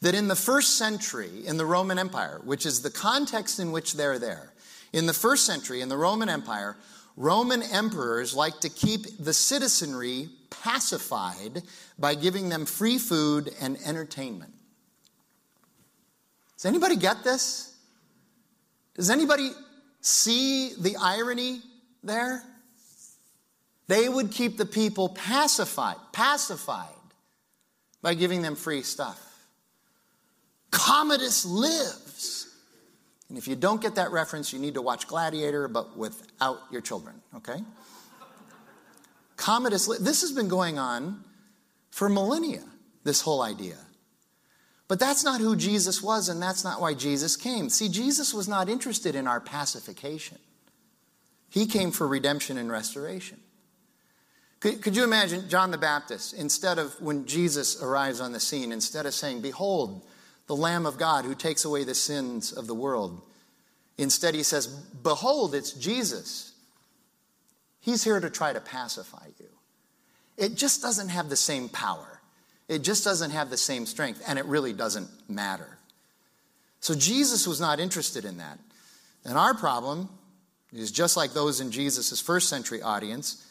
[0.00, 3.94] that in the first century in the Roman Empire, which is the context in which
[3.94, 4.52] they're there,
[4.92, 6.76] in the first century in the Roman Empire,
[7.16, 11.62] Roman emperors like to keep the citizenry pacified
[11.98, 14.52] by giving them free food and entertainment.
[16.56, 17.74] Does anybody get this?
[18.94, 19.50] Does anybody
[20.00, 21.60] see the irony
[22.02, 22.42] there?
[23.86, 26.88] They would keep the people pacified, pacified
[28.02, 29.18] by giving them free stuff.
[30.70, 32.09] Commodus lives
[33.30, 36.80] and if you don't get that reference, you need to watch Gladiator, but without your
[36.80, 37.62] children, okay?
[39.36, 41.22] Commodus, this has been going on
[41.90, 42.64] for millennia,
[43.04, 43.76] this whole idea.
[44.88, 47.70] But that's not who Jesus was, and that's not why Jesus came.
[47.70, 50.38] See, Jesus was not interested in our pacification,
[51.48, 53.38] He came for redemption and restoration.
[54.58, 58.72] Could, could you imagine John the Baptist, instead of when Jesus arrives on the scene,
[58.72, 60.02] instead of saying, Behold,
[60.46, 63.22] the Lamb of God who takes away the sins of the world.
[63.98, 66.52] Instead, he says, Behold, it's Jesus.
[67.80, 69.48] He's here to try to pacify you.
[70.36, 72.20] It just doesn't have the same power,
[72.68, 75.78] it just doesn't have the same strength, and it really doesn't matter.
[76.80, 78.58] So, Jesus was not interested in that.
[79.24, 80.08] And our problem
[80.72, 83.46] is just like those in Jesus' first century audience.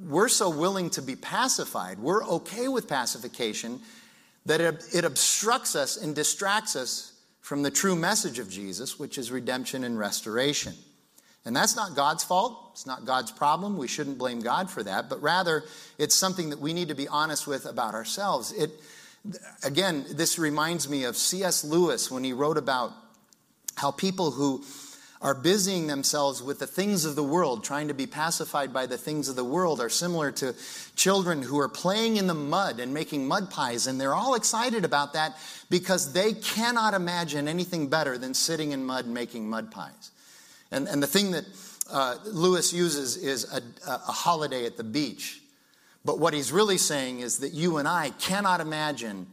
[0.00, 3.80] We're so willing to be pacified, we're okay with pacification
[4.46, 9.30] that it, obstructs us and distracts us from the true message of Jesus, which is
[9.30, 10.74] redemption and restoration.
[11.44, 12.70] And that's not God's fault.
[12.72, 13.76] It's not God's problem.
[13.76, 15.10] We shouldn't blame God for that.
[15.10, 15.64] But rather,
[15.98, 18.52] it's something that we need to be honest with about ourselves.
[18.52, 18.70] It,
[19.62, 21.64] again, this reminds me of C.S.
[21.64, 22.92] Lewis when he wrote about
[23.76, 24.62] how people who
[25.24, 28.98] are busying themselves with the things of the world, trying to be pacified by the
[28.98, 30.54] things of the world, are similar to
[30.96, 33.86] children who are playing in the mud and making mud pies.
[33.86, 35.38] And they're all excited about that
[35.70, 40.10] because they cannot imagine anything better than sitting in mud making mud pies.
[40.70, 41.46] And, and the thing that
[41.90, 45.40] uh, Lewis uses is a, a holiday at the beach.
[46.04, 49.26] But what he's really saying is that you and I cannot imagine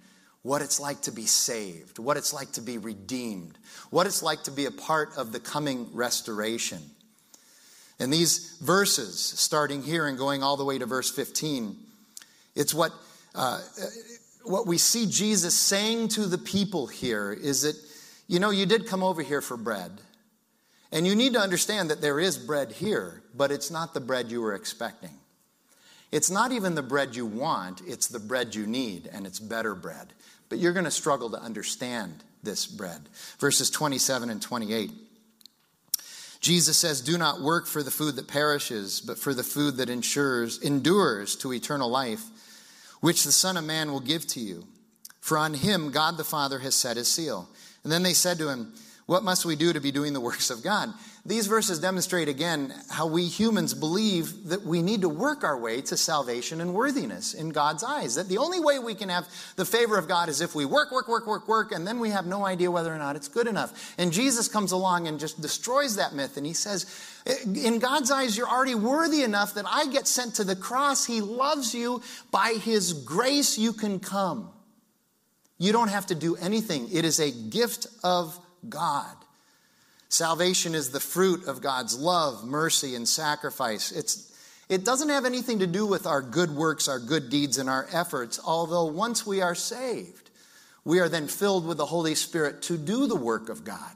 [0.44, 3.58] what it's like to be saved, what it's like to be redeemed,
[3.90, 6.80] what it's like to be a part of the coming restoration.
[8.00, 11.76] And these verses, starting here and going all the way to verse 15,
[12.56, 12.92] it's what,
[13.36, 13.62] uh,
[14.44, 17.76] what we see Jesus saying to the people here is that,
[18.28, 19.92] you know, you did come over here for bread.
[20.92, 24.32] And you need to understand that there is bread here, but it's not the bread
[24.32, 25.21] you were expecting.
[26.12, 29.74] It's not even the bread you want, it's the bread you need, and it's better
[29.76, 30.14] bread.
[30.50, 33.08] But you're going to struggle to understand this bread.
[33.40, 34.92] Verses 27 and 28.
[36.42, 39.90] Jesus says, Do not work for the food that perishes, but for the food that
[39.90, 42.24] ensures, endures to eternal life,
[43.00, 44.66] which the Son of Man will give to you.
[45.22, 47.48] For on him God the Father has set his seal.
[47.84, 48.74] And then they said to him,
[49.06, 50.90] What must we do to be doing the works of God?
[51.24, 55.82] These verses demonstrate again how we humans believe that we need to work our way
[55.82, 58.16] to salvation and worthiness in God's eyes.
[58.16, 60.92] That the only way we can have the favor of God is if we work,
[60.92, 63.46] work, work, work, work, and then we have no idea whether or not it's good
[63.46, 63.94] enough.
[64.00, 66.38] And Jesus comes along and just destroys that myth.
[66.38, 66.88] And he says,
[67.46, 71.06] In God's eyes, you're already worthy enough that I get sent to the cross.
[71.06, 72.02] He loves you.
[72.32, 74.50] By His grace, you can come.
[75.60, 79.16] You don't have to do anything, it is a gift of God.
[80.12, 83.94] Salvation is the fruit of God's love, mercy, and sacrifice.
[83.94, 84.30] It's,
[84.68, 87.88] it doesn't have anything to do with our good works, our good deeds, and our
[87.94, 90.30] efforts, although once we are saved,
[90.84, 93.94] we are then filled with the Holy Spirit to do the work of God.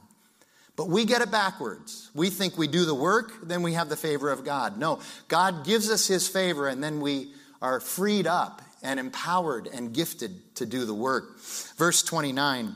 [0.74, 2.10] But we get it backwards.
[2.14, 4.78] We think we do the work, then we have the favor of God.
[4.78, 9.92] No, God gives us His favor, and then we are freed up and empowered and
[9.92, 11.38] gifted to do the work.
[11.76, 12.74] Verse 29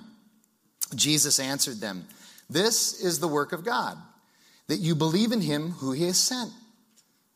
[0.94, 2.06] Jesus answered them.
[2.50, 3.96] This is the work of God,
[4.66, 6.50] that you believe in him who he has sent.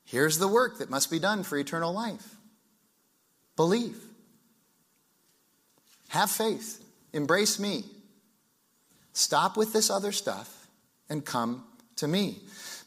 [0.04, 2.34] Here's the work that must be done for eternal life
[3.56, 3.96] believe,
[6.08, 7.84] have faith, embrace me.
[9.12, 10.66] Stop with this other stuff
[11.08, 11.64] and come
[11.96, 12.40] to me.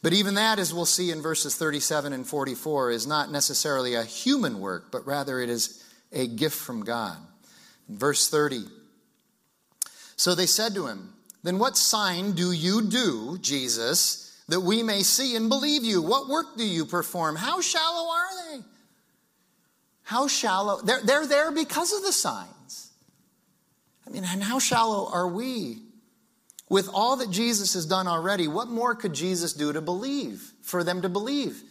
[0.04, 4.04] But even that, as we'll see in verses 37 and 44, is not necessarily a
[4.04, 7.18] human work, but rather it is a gift from God.
[7.88, 8.66] In verse 30,
[10.18, 11.14] so they said to him,
[11.48, 16.02] then what sign do you do, Jesus, that we may see and believe you?
[16.02, 17.38] What work do you perform?
[17.38, 18.64] How shallow are they?
[20.04, 20.82] How shallow?
[20.82, 22.92] They're, they're there because of the signs.
[24.06, 25.84] I mean, and how shallow are we?
[26.68, 30.84] With all that Jesus has done already, what more could Jesus do to believe, for
[30.84, 31.64] them to believe?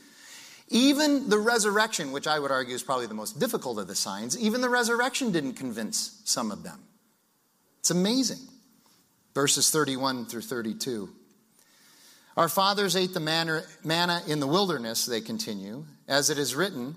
[0.69, 4.39] Even the resurrection, which I would argue is probably the most difficult of the signs,
[4.39, 6.81] even the resurrection didn't convince some of them.
[7.81, 8.39] It's amazing
[9.37, 11.11] verses 31 through 32.
[12.39, 15.85] Our fathers ate the manna in the wilderness, they continue.
[16.09, 16.97] As it is written,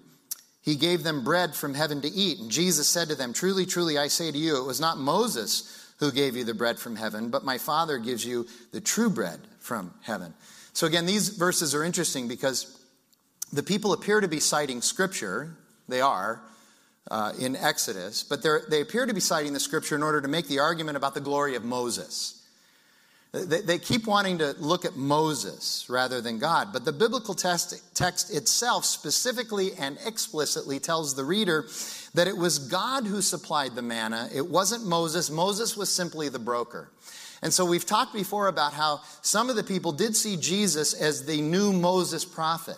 [0.62, 2.40] He gave them bread from heaven to eat.
[2.40, 5.94] And Jesus said to them, Truly, truly, I say to you, it was not Moses
[6.00, 9.42] who gave you the bread from heaven, but my Father gives you the true bread
[9.60, 10.34] from heaven.
[10.72, 12.80] So, again, these verses are interesting because
[13.52, 15.58] the people appear to be citing Scripture.
[15.90, 16.42] They are,
[17.10, 20.48] uh, in Exodus, but they appear to be citing the scripture in order to make
[20.48, 22.36] the argument about the glory of Moses.
[23.32, 27.96] They, they keep wanting to look at Moses rather than God, but the biblical text,
[27.96, 31.68] text itself specifically and explicitly tells the reader
[32.16, 34.30] that it was God who supplied the manna.
[34.34, 35.30] It wasn't Moses.
[35.30, 36.90] Moses was simply the broker.
[37.42, 41.26] And so we've talked before about how some of the people did see Jesus as
[41.26, 42.78] the new Moses prophet.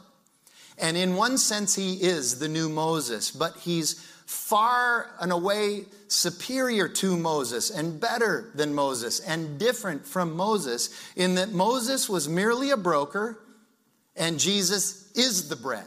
[0.77, 6.87] And in one sense, he is the new Moses, but he's far and away superior
[6.87, 12.71] to Moses and better than Moses and different from Moses in that Moses was merely
[12.71, 13.37] a broker
[14.15, 15.83] and Jesus is the bread.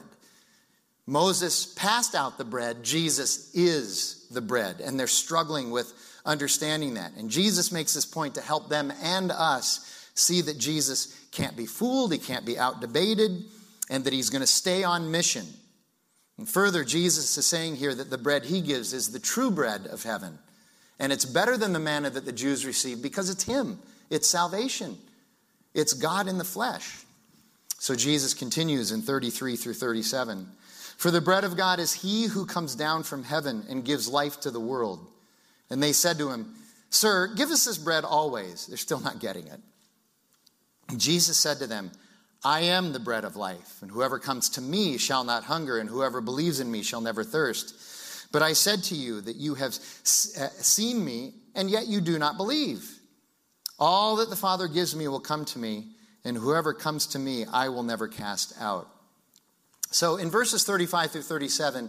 [1.07, 5.92] Moses passed out the bread, Jesus is the bread, and they're struggling with
[6.26, 7.12] understanding that.
[7.16, 11.66] And Jesus makes this point to help them and us see that Jesus can't be
[11.66, 13.45] fooled, he can't be outdebated,
[13.88, 15.47] and that he's going to stay on mission
[16.39, 19.87] and further, Jesus is saying here that the bread he gives is the true bread
[19.87, 20.39] of heaven.
[20.99, 23.78] And it's better than the manna that the Jews received because it's him,
[24.11, 24.99] it's salvation,
[25.74, 27.05] it's God in the flesh.
[27.78, 30.49] So Jesus continues in 33 through 37.
[30.97, 34.41] For the bread of God is he who comes down from heaven and gives life
[34.41, 35.07] to the world.
[35.68, 36.55] And they said to him,
[36.91, 38.66] Sir, give us this bread always.
[38.66, 39.61] They're still not getting it.
[40.97, 41.91] Jesus said to them,
[42.45, 45.88] I am the bread of life, and whoever comes to me shall not hunger, and
[45.88, 47.74] whoever believes in me shall never thirst.
[48.32, 52.18] But I said to you that you have uh, seen me, and yet you do
[52.18, 52.86] not believe.
[53.78, 55.86] All that the Father gives me will come to me,
[56.24, 58.88] and whoever comes to me I will never cast out.
[59.90, 61.88] So in verses 35 through 37,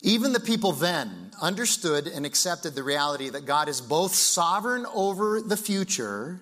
[0.00, 5.40] even the people then understood and accepted the reality that God is both sovereign over
[5.40, 6.40] the future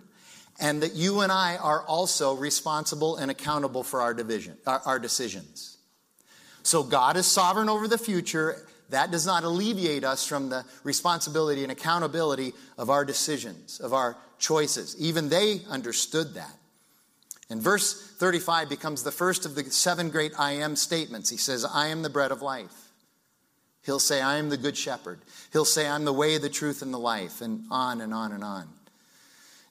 [0.62, 4.98] and that you and I are also responsible and accountable for our, division, our, our
[5.00, 5.76] decisions.
[6.62, 8.64] So God is sovereign over the future.
[8.90, 14.16] That does not alleviate us from the responsibility and accountability of our decisions, of our
[14.38, 14.96] choices.
[15.00, 16.54] Even they understood that.
[17.50, 21.28] And verse 35 becomes the first of the seven great I am statements.
[21.28, 22.92] He says, I am the bread of life.
[23.84, 25.18] He'll say, I am the good shepherd.
[25.52, 28.44] He'll say, I'm the way, the truth, and the life, and on and on and
[28.44, 28.68] on.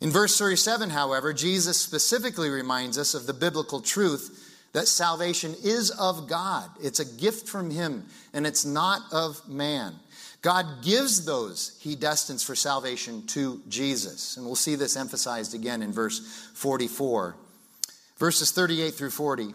[0.01, 5.91] In verse 37, however, Jesus specifically reminds us of the biblical truth that salvation is
[5.91, 6.69] of God.
[6.81, 9.93] It's a gift from Him, and it's not of man.
[10.41, 14.37] God gives those He destines for salvation to Jesus.
[14.37, 17.35] And we'll see this emphasized again in verse 44.
[18.17, 19.53] Verses 38 through 40.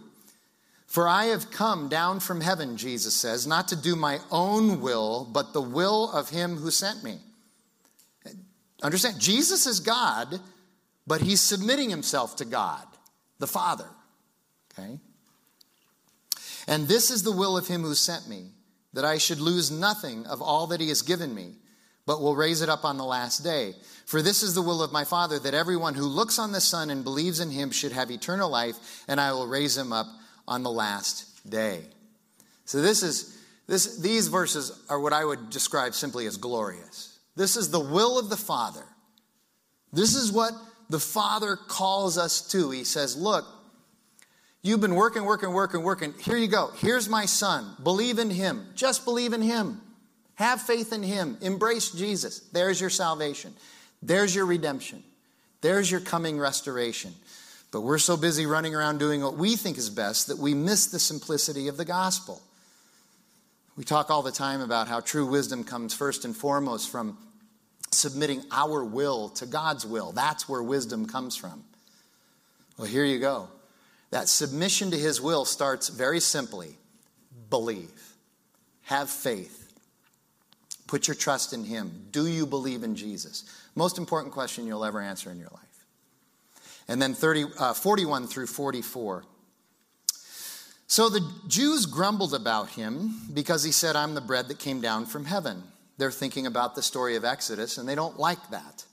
[0.86, 5.28] For I have come down from heaven, Jesus says, not to do my own will,
[5.32, 7.18] but the will of Him who sent me.
[8.82, 10.40] Understand, Jesus is God,
[11.06, 12.84] but he's submitting himself to God,
[13.38, 13.88] the Father.
[14.72, 14.98] Okay?
[16.68, 18.50] And this is the will of him who sent me,
[18.92, 21.54] that I should lose nothing of all that he has given me,
[22.06, 23.74] but will raise it up on the last day.
[24.04, 26.90] For this is the will of my Father, that everyone who looks on the Son
[26.90, 30.06] and believes in him should have eternal life, and I will raise him up
[30.46, 31.80] on the last day.
[32.64, 37.05] So this is this, these verses are what I would describe simply as glorious.
[37.36, 38.84] This is the will of the Father.
[39.92, 40.52] This is what
[40.88, 42.70] the Father calls us to.
[42.70, 43.44] He says, Look,
[44.62, 46.14] you've been working, working, working, working.
[46.20, 46.70] Here you go.
[46.78, 47.76] Here's my son.
[47.82, 48.66] Believe in him.
[48.74, 49.80] Just believe in him.
[50.36, 51.38] Have faith in him.
[51.40, 52.40] Embrace Jesus.
[52.52, 53.54] There's your salvation.
[54.02, 55.02] There's your redemption.
[55.60, 57.14] There's your coming restoration.
[57.70, 60.86] But we're so busy running around doing what we think is best that we miss
[60.86, 62.42] the simplicity of the gospel.
[63.76, 67.18] We talk all the time about how true wisdom comes first and foremost from
[67.90, 70.12] submitting our will to God's will.
[70.12, 71.62] That's where wisdom comes from.
[72.78, 73.48] Well, here you go.
[74.10, 76.76] That submission to His will starts very simply
[77.50, 78.14] believe,
[78.84, 79.72] have faith,
[80.86, 82.06] put your trust in Him.
[82.12, 83.44] Do you believe in Jesus?
[83.74, 85.62] Most important question you'll ever answer in your life.
[86.88, 89.24] And then 30, uh, 41 through 44.
[90.86, 95.06] So the Jews grumbled about him because he said, I'm the bread that came down
[95.06, 95.62] from heaven.
[95.98, 98.84] They're thinking about the story of Exodus and they don't like that.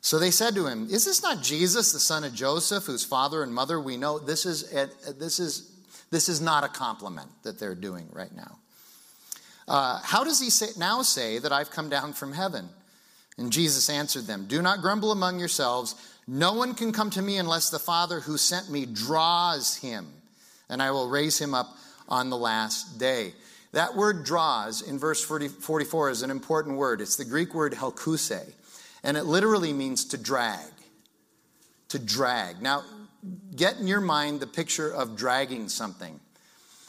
[0.00, 3.42] So they said to him, Is this not Jesus, the son of Joseph, whose father
[3.42, 4.18] and mother we know?
[4.18, 4.70] This is,
[5.18, 5.70] this is,
[6.10, 8.58] this is not a compliment that they're doing right now.
[9.66, 12.68] Uh, how does he say, now say that I've come down from heaven?
[13.38, 15.94] And Jesus answered them, Do not grumble among yourselves.
[16.26, 20.06] No one can come to me unless the Father who sent me draws him,
[20.68, 21.76] and I will raise him up
[22.08, 23.34] on the last day.
[23.72, 27.00] That word draws in verse 40, 44 is an important word.
[27.00, 28.52] It's the Greek word helkuse,
[29.02, 30.70] and it literally means to drag.
[31.88, 32.62] To drag.
[32.62, 32.84] Now,
[33.56, 36.20] get in your mind the picture of dragging something.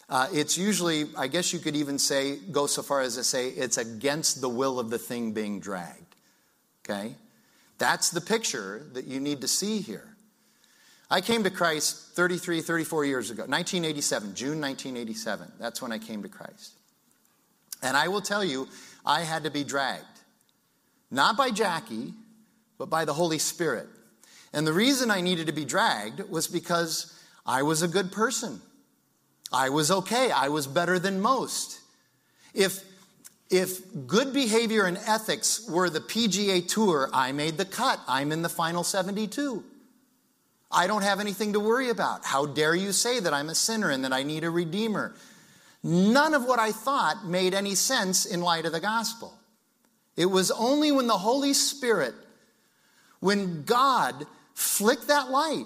[0.07, 3.49] Uh, it's usually, I guess you could even say, go so far as to say,
[3.49, 6.15] it's against the will of the thing being dragged.
[6.83, 7.15] Okay?
[7.79, 10.14] That's the picture that you need to see here.
[11.09, 15.51] I came to Christ 33, 34 years ago, 1987, June 1987.
[15.59, 16.73] That's when I came to Christ.
[17.83, 18.67] And I will tell you,
[19.05, 20.05] I had to be dragged.
[21.11, 22.13] Not by Jackie,
[22.77, 23.87] but by the Holy Spirit.
[24.53, 27.13] And the reason I needed to be dragged was because
[27.45, 28.61] I was a good person.
[29.53, 30.31] I was okay.
[30.31, 31.79] I was better than most.
[32.53, 32.83] If,
[33.49, 37.99] if good behavior and ethics were the PGA Tour, I made the cut.
[38.07, 39.63] I'm in the final 72.
[40.75, 42.25] I don't have anything to worry about.
[42.25, 45.15] How dare you say that I'm a sinner and that I need a redeemer?
[45.81, 49.33] None of what I thought made any sense in light of the gospel.
[50.17, 52.13] It was only when the Holy Spirit,
[53.21, 55.65] when God flicked that light,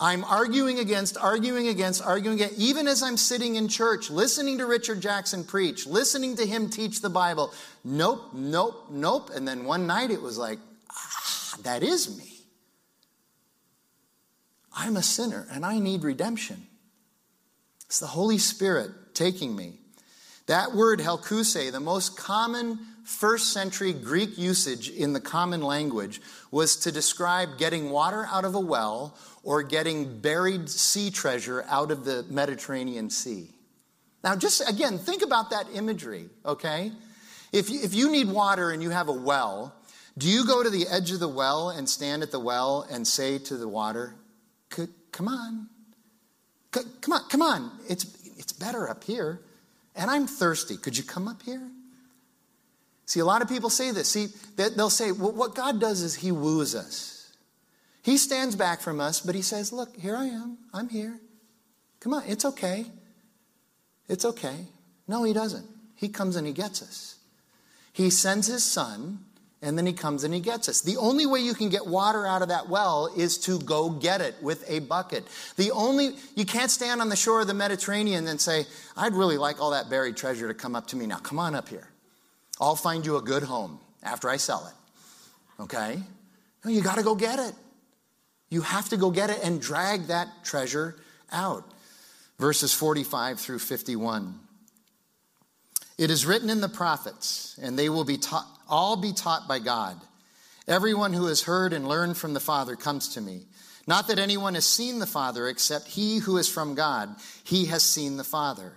[0.00, 4.66] I'm arguing against, arguing against, arguing against, even as I'm sitting in church, listening to
[4.66, 7.52] Richard Jackson preach, listening to him teach the Bible.
[7.84, 9.30] Nope, nope, nope.
[9.34, 10.58] And then one night it was like,
[10.90, 12.39] ah, that is me.
[14.80, 16.66] I'm a sinner and I need redemption.
[17.84, 19.74] It's the Holy Spirit taking me.
[20.46, 26.76] That word, helkuse, the most common first century Greek usage in the common language, was
[26.76, 32.06] to describe getting water out of a well or getting buried sea treasure out of
[32.06, 33.50] the Mediterranean Sea.
[34.24, 36.90] Now, just again, think about that imagery, okay?
[37.52, 39.74] If you, if you need water and you have a well,
[40.16, 43.06] do you go to the edge of the well and stand at the well and
[43.06, 44.14] say to the water,
[44.70, 45.68] Come on,
[46.70, 48.04] come on, come on, it's,
[48.38, 49.40] it's better up here,
[49.94, 50.76] and I'm thirsty.
[50.76, 51.68] Could you come up here?
[53.06, 54.08] See, a lot of people say this.
[54.08, 57.32] See, they'll say, well, what God does is He woos us.
[58.02, 60.58] He stands back from us, but He says, Look, here I am.
[60.72, 61.18] I'm here.
[61.98, 62.86] Come on, it's okay.
[64.08, 64.66] It's okay.
[65.06, 65.66] No, He doesn't.
[65.96, 67.16] He comes and He gets us.
[67.92, 69.18] He sends His Son,
[69.62, 70.80] and then He comes and He gets us.
[70.80, 74.20] The only way you can get water out of that well is to go get
[74.20, 75.24] it with a bucket.
[75.56, 79.38] The only, you can't stand on the shore of the Mediterranean and say, I'd really
[79.38, 81.06] like all that buried treasure to come up to me.
[81.06, 81.88] Now, come on up here.
[82.60, 85.62] I'll find you a good home after I sell it.
[85.62, 86.00] Okay?
[86.64, 87.54] No, you got to go get it.
[88.50, 90.96] You have to go get it and drag that treasure
[91.32, 91.64] out.
[92.38, 94.38] Verses 45 through 51.
[96.00, 99.58] It is written in the prophets, and they will be taught, all be taught by
[99.58, 100.00] God.
[100.66, 103.42] Everyone who has heard and learned from the Father comes to me.
[103.86, 107.14] Not that anyone has seen the Father except he who is from God.
[107.44, 108.72] He has seen the Father.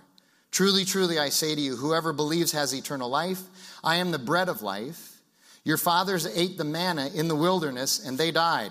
[0.50, 3.40] Truly, truly, I say to you, whoever believes has eternal life.
[3.82, 5.18] I am the bread of life.
[5.64, 8.70] Your fathers ate the manna in the wilderness, and they died.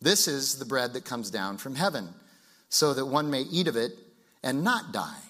[0.00, 2.08] This is the bread that comes down from heaven,
[2.68, 3.92] so that one may eat of it
[4.42, 5.22] and not die.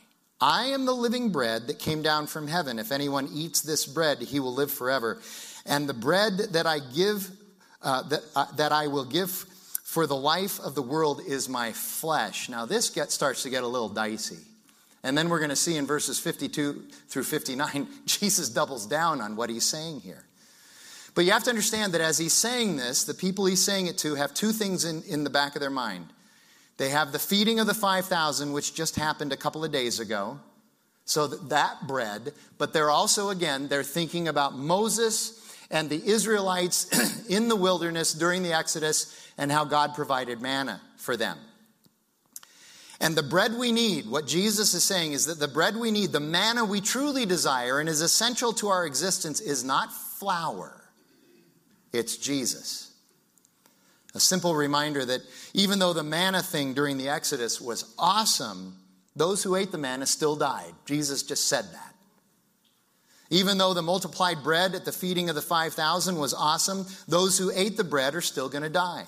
[0.43, 2.81] I am the living bread that came down from heaven.
[2.81, 5.23] If anyone eats this bread, he will live forever.
[5.65, 7.31] And the bread that I give,
[7.81, 11.71] uh, that, uh, that I will give for the life of the world is my
[11.71, 12.49] flesh.
[12.49, 14.39] Now, this get, starts to get a little dicey.
[15.05, 19.37] And then we're going to see in verses 52 through 59, Jesus doubles down on
[19.37, 20.25] what he's saying here.
[21.15, 23.99] But you have to understand that as he's saying this, the people he's saying it
[23.99, 26.07] to have two things in, in the back of their mind.
[26.77, 30.41] They have the feeding of the 5,000, which just happened a couple of days ago.
[31.05, 35.39] So that, bread, but they're also, again, they're thinking about Moses
[35.71, 41.17] and the Israelites in the wilderness during the Exodus and how God provided manna for
[41.17, 41.39] them.
[43.01, 46.13] And the bread we need, what Jesus is saying is that the bread we need,
[46.13, 50.81] the manna we truly desire and is essential to our existence, is not flour,
[51.93, 52.92] it's Jesus.
[54.15, 55.23] A simple reminder that
[55.55, 58.77] even though the manna thing during the Exodus was awesome,
[59.17, 60.75] those who ate the manna still died.
[60.85, 61.95] Jesus just said that.
[63.31, 67.51] Even though the multiplied bread at the feeding of the 5,000 was awesome, those who
[67.55, 69.07] ate the bread are still going to die.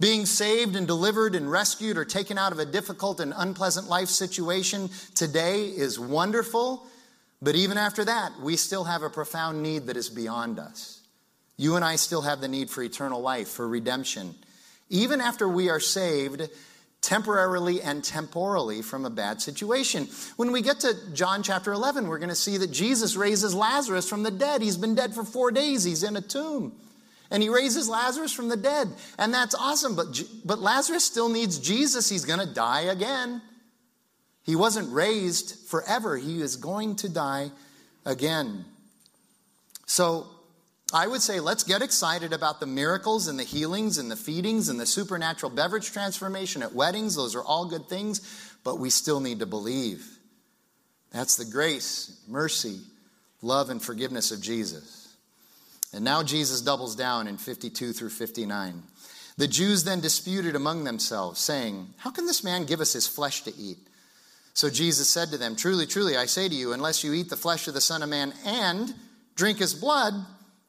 [0.00, 4.08] Being saved and delivered and rescued or taken out of a difficult and unpleasant life
[4.08, 6.86] situation today is wonderful,
[7.42, 10.97] but even after that, we still have a profound need that is beyond us.
[11.58, 14.34] You and I still have the need for eternal life, for redemption.
[14.88, 16.48] Even after we are saved
[17.02, 20.08] temporarily and temporally from a bad situation.
[20.36, 24.08] When we get to John chapter 11, we're going to see that Jesus raises Lazarus
[24.08, 24.62] from the dead.
[24.62, 26.72] He's been dead for four days, he's in a tomb.
[27.30, 28.88] And he raises Lazarus from the dead.
[29.18, 29.94] And that's awesome.
[29.94, 32.08] But, but Lazarus still needs Jesus.
[32.08, 33.42] He's going to die again.
[34.44, 37.50] He wasn't raised forever, he is going to die
[38.06, 38.64] again.
[39.84, 40.26] So
[40.92, 44.70] I would say let's get excited about the miracles and the healings and the feedings
[44.70, 47.14] and the supernatural beverage transformation at weddings.
[47.14, 50.18] Those are all good things, but we still need to believe.
[51.10, 52.80] That's the grace, mercy,
[53.42, 55.14] love, and forgiveness of Jesus.
[55.92, 58.82] And now Jesus doubles down in 52 through 59.
[59.36, 63.42] The Jews then disputed among themselves, saying, How can this man give us his flesh
[63.42, 63.78] to eat?
[64.52, 67.36] So Jesus said to them, Truly, truly, I say to you, unless you eat the
[67.36, 68.92] flesh of the Son of Man and
[69.36, 70.14] drink his blood,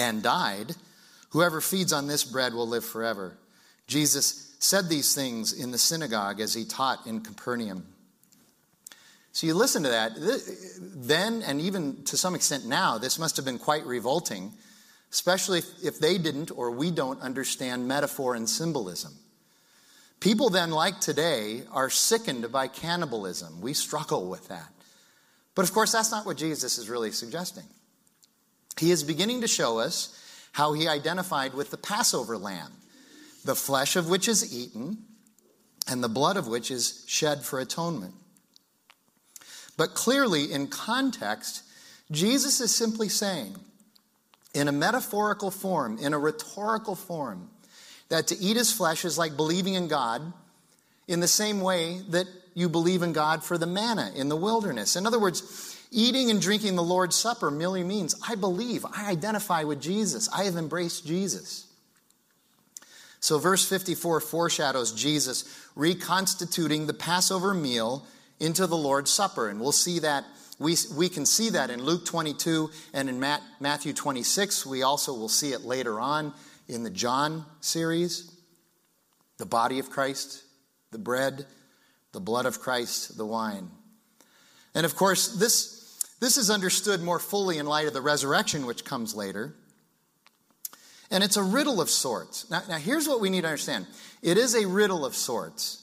[0.00, 0.74] and died.
[1.30, 3.36] Whoever feeds on this bread will live forever.
[3.86, 7.86] Jesus said these things in the synagogue as he taught in Capernaum.
[9.32, 10.12] So you listen to that.
[10.80, 14.52] Then, and even to some extent now, this must have been quite revolting
[15.12, 19.12] especially if they didn't or we don't understand metaphor and symbolism.
[20.20, 23.60] People then, like today, are sickened by cannibalism.
[23.60, 24.68] We struggle with that.
[25.54, 27.64] But of course, that's not what Jesus is really suggesting.
[28.80, 30.16] He is beginning to show us
[30.52, 32.72] how he identified with the Passover lamb,
[33.44, 35.04] the flesh of which is eaten
[35.86, 38.14] and the blood of which is shed for atonement.
[39.76, 41.62] But clearly, in context,
[42.10, 43.56] Jesus is simply saying,
[44.54, 47.50] in a metaphorical form, in a rhetorical form,
[48.08, 50.32] that to eat his flesh is like believing in God
[51.06, 54.96] in the same way that you believe in God for the manna in the wilderness.
[54.96, 59.64] In other words, eating and drinking the Lord's Supper merely means I believe, I identify
[59.64, 61.66] with Jesus, I have embraced Jesus.
[63.20, 68.06] So, verse 54 foreshadows Jesus reconstituting the Passover meal
[68.40, 69.48] into the Lord's Supper.
[69.48, 70.24] And we'll see that,
[70.58, 74.64] we, we can see that in Luke 22 and in Matt, Matthew 26.
[74.64, 76.32] We also will see it later on
[76.66, 78.34] in the John series.
[79.36, 80.42] The body of Christ,
[80.90, 81.46] the bread,
[82.12, 83.70] the blood of Christ, the wine.
[84.74, 85.79] And of course, this,
[86.20, 89.54] this is understood more fully in light of the resurrection, which comes later.
[91.10, 92.48] And it's a riddle of sorts.
[92.50, 93.86] Now, now here's what we need to understand
[94.22, 95.78] it is a riddle of sorts.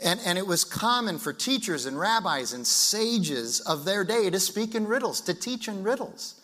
[0.00, 4.38] And, and it was common for teachers and rabbis and sages of their day to
[4.38, 6.40] speak in riddles, to teach in riddles.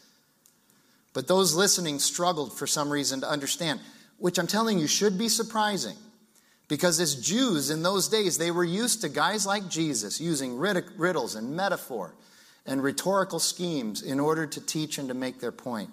[1.13, 3.79] But those listening struggled for some reason to understand,
[4.19, 5.97] which I'm telling you should be surprising.
[6.67, 11.37] Because as Jews in those days, they were used to guys like Jesus using riddles
[11.37, 12.15] and metaphor
[12.67, 15.91] and rhetorical schemes in order to teach and to make their point.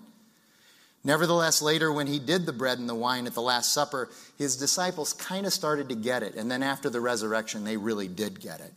[1.03, 4.55] Nevertheless, later when he did the bread and the wine at the Last Supper, his
[4.55, 6.35] disciples kind of started to get it.
[6.35, 8.73] And then after the resurrection, they really did get it.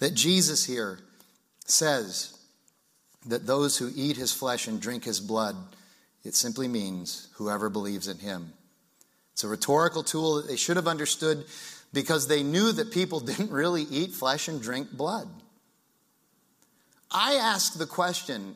[0.00, 0.98] That Jesus here
[1.66, 2.38] says
[3.26, 5.56] that those who eat his flesh and drink his blood,
[6.24, 8.52] it simply means whoever believes in him.
[9.34, 11.44] It's a rhetorical tool that they should have understood
[11.92, 15.28] because they knew that people didn't really eat flesh and drink blood.
[17.12, 18.54] I ask the question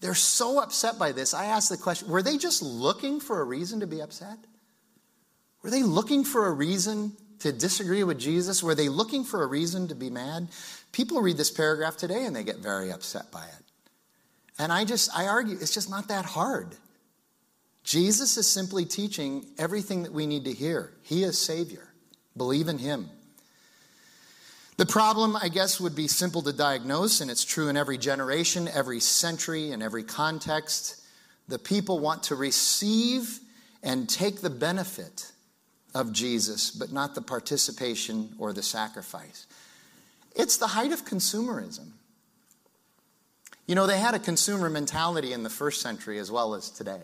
[0.00, 1.32] they're so upset by this.
[1.32, 4.38] I ask the question were they just looking for a reason to be upset?
[5.62, 8.62] Were they looking for a reason to disagree with Jesus?
[8.62, 10.48] Were they looking for a reason to be mad?
[10.90, 13.64] People read this paragraph today and they get very upset by it.
[14.58, 16.74] And I just, I argue, it's just not that hard.
[17.84, 20.92] Jesus is simply teaching everything that we need to hear.
[21.02, 21.88] He is Savior.
[22.36, 23.08] Believe in Him.
[24.78, 28.68] The problem, I guess, would be simple to diagnose, and it's true in every generation,
[28.68, 31.02] every century, and every context.
[31.48, 33.38] The people want to receive
[33.82, 35.30] and take the benefit
[35.94, 39.46] of Jesus, but not the participation or the sacrifice.
[40.34, 41.90] It's the height of consumerism.
[43.66, 47.02] You know, they had a consumer mentality in the first century as well as today.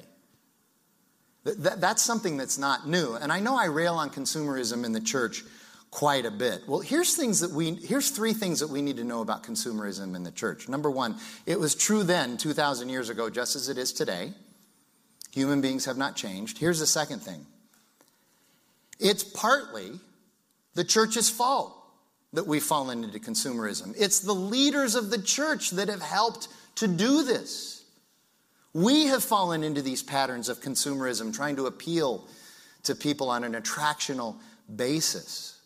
[1.45, 3.15] That's something that's not new.
[3.15, 5.45] And I know I rail on consumerism in the church
[5.91, 6.63] quite a bit.
[6.67, 10.15] Well, here's things that we here's three things that we need to know about consumerism
[10.15, 10.69] in the church.
[10.69, 11.17] Number 1,
[11.47, 14.33] it was true then 2000 years ago just as it is today.
[15.33, 16.59] Human beings have not changed.
[16.59, 17.47] Here's the second thing.
[18.99, 19.93] It's partly
[20.75, 21.75] the church's fault
[22.33, 23.95] that we've fallen into consumerism.
[23.99, 27.85] It's the leaders of the church that have helped to do this.
[28.75, 32.29] We have fallen into these patterns of consumerism, trying to appeal
[32.85, 34.37] to people on an attractional
[34.75, 35.58] basis.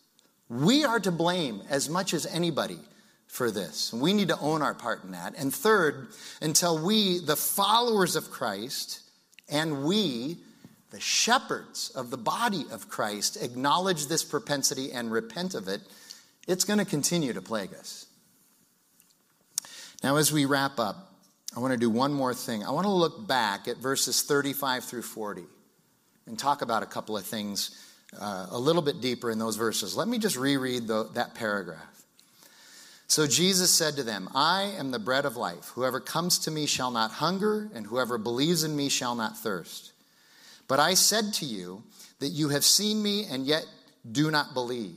[0.53, 2.79] We are to blame as much as anybody
[3.27, 3.91] for this.
[3.91, 5.35] We need to own our part in that.
[5.39, 6.09] And third,
[6.43, 9.01] until we, the followers of Christ,
[9.49, 10.37] and we,
[10.91, 15.81] the shepherds of the body of Christ, acknowledge this propensity and repent of it,
[16.47, 18.05] it's going to continue to plague us.
[20.05, 21.15] Now, as we wrap up,
[21.57, 22.63] I want to do one more thing.
[22.63, 25.45] I want to look back at verses 35 through 40
[26.27, 27.71] and talk about a couple of things
[28.19, 29.97] uh, a little bit deeper in those verses.
[29.97, 31.89] Let me just reread the, that paragraph.
[33.07, 35.73] So Jesus said to them, I am the bread of life.
[35.75, 39.93] Whoever comes to me shall not hunger, and whoever believes in me shall not thirst.
[40.67, 41.83] But I said to you
[42.21, 43.67] that you have seen me and yet
[44.11, 44.97] do not believe.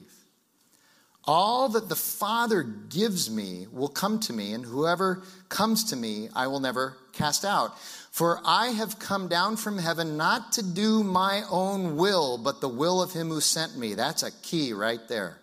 [1.25, 6.29] All that the Father gives me will come to me, and whoever comes to me
[6.35, 7.75] I will never cast out.
[8.15, 12.69] For I have come down from heaven not to do my own will, but the
[12.69, 13.93] will of him who sent me.
[13.93, 15.37] That's a key right there.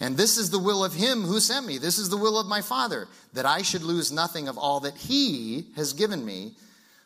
[0.00, 1.76] And this is the will of him who sent me.
[1.76, 4.96] This is the will of my Father, that I should lose nothing of all that
[4.96, 6.54] he has given me,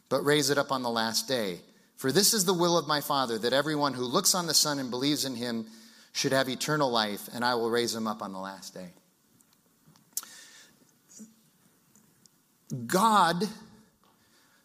[0.09, 1.59] but raise it up on the last day.
[1.97, 4.79] For this is the will of my Father, that everyone who looks on the Son
[4.79, 5.67] and believes in him
[6.13, 8.91] should have eternal life, and I will raise him up on the last day.
[12.87, 13.49] God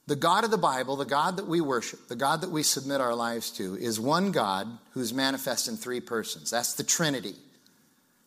[0.05, 2.99] The God of the Bible, the God that we worship, the God that we submit
[2.99, 6.51] our lives to, is one God who's manifest in three persons.
[6.51, 7.35] That's the Trinity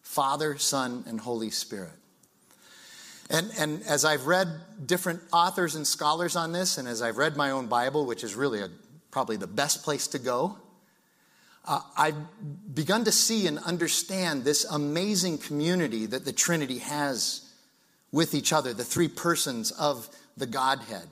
[0.02, 1.92] Father, Son, and Holy Spirit.
[3.28, 4.48] And, and as I've read
[4.86, 8.34] different authors and scholars on this, and as I've read my own Bible, which is
[8.34, 8.70] really a,
[9.10, 10.56] probably the best place to go,
[11.66, 12.14] uh, I've
[12.72, 17.52] begun to see and understand this amazing community that the Trinity has
[18.12, 21.08] with each other, the three persons of the Godhead.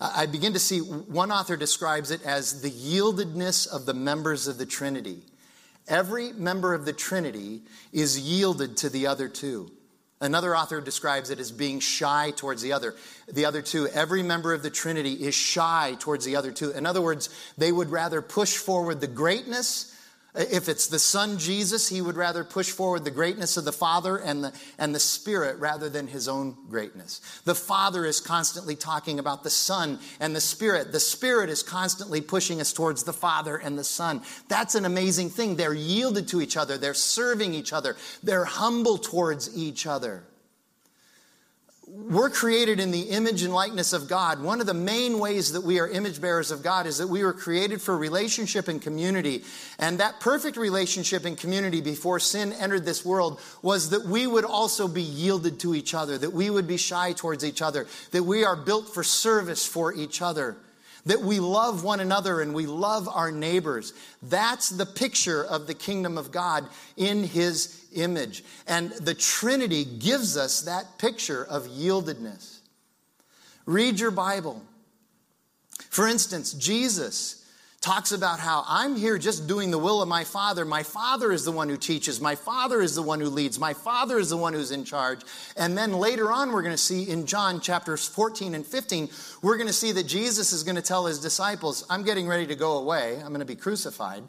[0.00, 4.58] I begin to see, one author describes it as the yieldedness of the members of
[4.58, 5.22] the Trinity.
[5.86, 9.70] Every member of the Trinity is yielded to the other two.
[10.20, 12.94] Another author describes it as being shy towards the other.
[13.30, 16.70] The other two, every member of the Trinity is shy towards the other two.
[16.70, 17.28] In other words,
[17.58, 19.93] they would rather push forward the greatness
[20.34, 24.16] if it's the Son Jesus, he would rather push forward the greatness of the Father
[24.16, 27.20] and the, and the Spirit rather than his own greatness.
[27.44, 30.90] The Father is constantly talking about the Son and the Spirit.
[30.90, 34.22] The Spirit is constantly pushing us towards the Father and the Son.
[34.48, 35.54] That's an amazing thing.
[35.54, 40.24] They're yielded to each other, they're serving each other, they're humble towards each other
[41.86, 44.42] we're created in the image and likeness of God.
[44.42, 47.22] One of the main ways that we are image bearers of God is that we
[47.22, 49.44] were created for relationship and community.
[49.78, 54.44] And that perfect relationship and community before sin entered this world was that we would
[54.44, 58.22] also be yielded to each other, that we would be shy towards each other, that
[58.22, 60.56] we are built for service for each other
[61.06, 63.92] that we love one another and we love our neighbors.
[64.22, 68.44] That's the picture of the kingdom of God in his image.
[68.66, 72.58] And the Trinity gives us that picture of yieldedness.
[73.66, 74.62] Read your Bible.
[75.90, 77.43] For instance, Jesus
[77.84, 80.64] talks about how I'm here just doing the will of my Father.
[80.64, 82.18] My Father is the one who teaches.
[82.18, 83.58] My Father is the one who leads.
[83.58, 85.20] My Father is the one who's in charge.
[85.54, 89.10] And then later on, we're going to see in John chapters 14 and 15,
[89.42, 92.46] we're going to see that Jesus is going to tell his disciples, I'm getting ready
[92.46, 93.16] to go away.
[93.16, 94.24] I'm going to be crucified.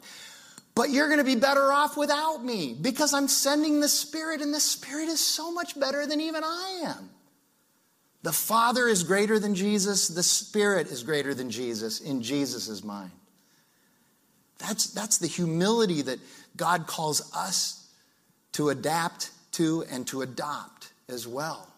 [0.74, 4.52] But you're going to be better off without me because I'm sending the Spirit, and
[4.52, 7.08] the Spirit is so much better than even I am.
[8.22, 13.12] The Father is greater than Jesus, the Spirit is greater than Jesus in Jesus' mind.
[14.58, 16.18] That's, that's the humility that
[16.56, 17.88] God calls us
[18.52, 21.68] to adapt to and to adopt as well.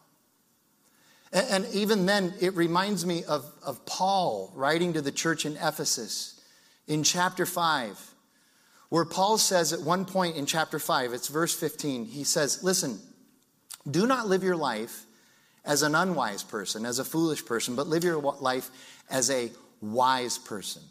[1.33, 5.57] And, and even then, it reminds me of, of Paul writing to the church in
[5.57, 6.41] Ephesus
[6.87, 8.15] in chapter 5,
[8.89, 12.99] where Paul says at one point in chapter 5, it's verse 15, he says, Listen,
[13.89, 15.05] do not live your life
[15.65, 18.71] as an unwise person, as a foolish person, but live your life
[19.11, 19.51] as a
[19.83, 20.83] wise person.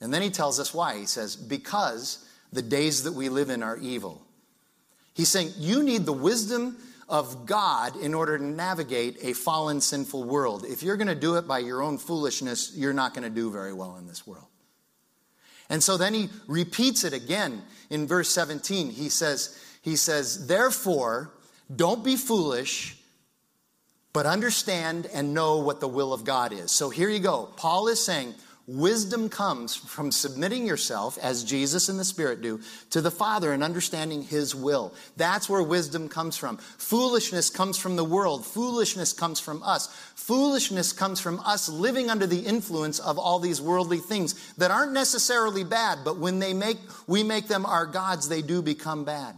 [0.00, 0.98] And then he tells us why.
[0.98, 4.22] He says, Because the days that we live in are evil.
[5.14, 6.76] He's saying, You need the wisdom
[7.08, 10.64] of God in order to navigate a fallen, sinful world.
[10.64, 13.50] If you're going to do it by your own foolishness, you're not going to do
[13.50, 14.46] very well in this world.
[15.68, 18.90] And so then he repeats it again in verse 17.
[18.90, 21.32] He says, he says, Therefore,
[21.74, 22.96] don't be foolish,
[24.12, 26.70] but understand and know what the will of God is.
[26.70, 27.48] So here you go.
[27.56, 28.34] Paul is saying,
[28.72, 32.60] Wisdom comes from submitting yourself, as Jesus and the Spirit do,
[32.90, 34.94] to the Father and understanding His will.
[35.16, 36.56] That's where wisdom comes from.
[36.56, 38.46] Foolishness comes from the world.
[38.46, 39.88] Foolishness comes from us.
[40.14, 44.92] Foolishness comes from us living under the influence of all these worldly things that aren't
[44.92, 49.34] necessarily bad, but when they make, we make them our gods, they do become bad.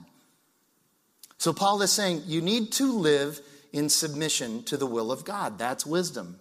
[1.39, 3.41] So Paul is saying you need to live
[3.73, 5.59] in submission to the will of God.
[5.59, 6.39] That's wisdom.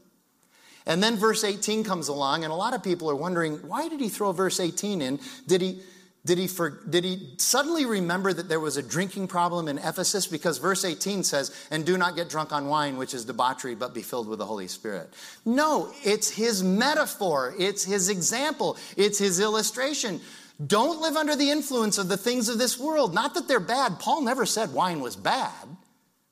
[0.86, 4.00] And then verse 18 comes along, and a lot of people are wondering why did
[4.00, 5.20] he throw verse 18 in?
[5.48, 5.82] Did he,
[6.26, 10.28] did he, for, did he suddenly remember that there was a drinking problem in Ephesus?
[10.28, 13.94] Because verse 18 says, And do not get drunk on wine, which is debauchery, but
[13.94, 15.12] be filled with the Holy Spirit.
[15.46, 20.22] No, it's his metaphor, it's his example, it's his illustration.
[20.66, 23.16] Don't live under the influence of the things of this world.
[23.16, 24.00] Not that they're bad.
[24.00, 25.68] Paul never said wine was bad.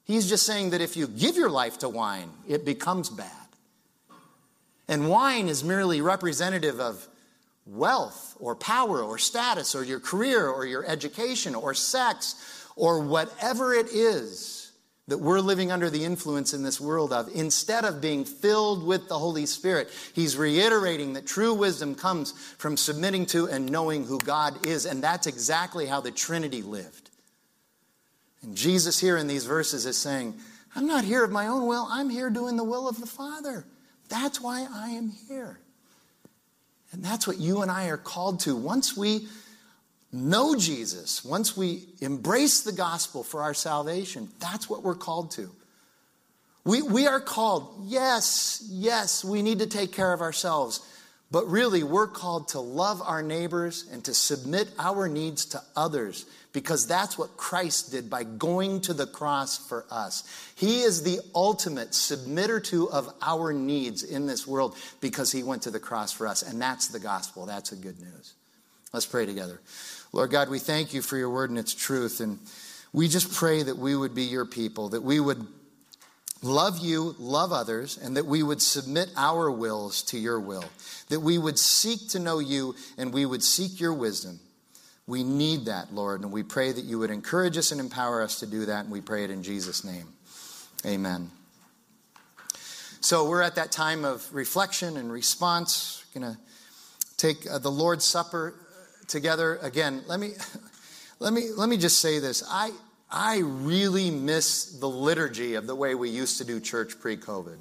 [0.04, 3.49] He's just saying that if you give your life to wine, it becomes bad.
[4.90, 7.08] And wine is merely representative of
[7.68, 13.74] wealth or power or status or your career or your education or sex or whatever
[13.74, 14.72] it is
[15.08, 17.30] that we're living under the influence in this world of.
[17.36, 22.76] Instead of being filled with the Holy Spirit, he's reiterating that true wisdom comes from
[22.76, 24.86] submitting to and knowing who God is.
[24.86, 27.12] And that's exactly how the Trinity lived.
[28.42, 30.36] And Jesus here in these verses is saying,
[30.76, 33.66] I'm not here of my own will, I'm here doing the will of the Father.
[34.10, 35.60] That's why I am here.
[36.92, 38.56] And that's what you and I are called to.
[38.56, 39.28] Once we
[40.12, 45.52] know Jesus, once we embrace the gospel for our salvation, that's what we're called to.
[46.66, 50.82] We, we are called, yes, yes, we need to take care of ourselves.
[51.32, 56.26] But really, we're called to love our neighbors and to submit our needs to others
[56.52, 60.24] because that's what Christ did by going to the cross for us.
[60.56, 65.64] He is the ultimate submitter to of our needs in this world because he went
[65.64, 66.42] to the cross for us.
[66.42, 67.46] And that's the gospel.
[67.46, 68.34] That's the good news.
[68.92, 69.60] Let's pray together.
[70.12, 72.20] Lord God, we thank you for your word and its truth.
[72.20, 72.40] And
[72.94, 75.46] we just pray that we would be your people, that we would
[76.42, 80.66] love you, love others, and that we would submit our wills to your will,
[81.10, 84.40] that we would seek to know you and we would seek your wisdom.
[85.10, 88.42] We need that, Lord, and we pray that you would encourage us and empower us
[88.42, 90.06] to do that, and we pray it in Jesus' name.
[90.86, 91.32] Amen.
[93.02, 96.06] So we're at that time of reflection and response.
[96.14, 96.40] We're going to
[97.18, 98.54] take uh, the Lord's Supper
[99.08, 100.04] together again.
[100.06, 100.34] Let me
[101.20, 102.44] let me let me just say this.
[102.48, 102.70] I
[103.10, 107.58] I really miss the liturgy of the way we used to do church pre COVID.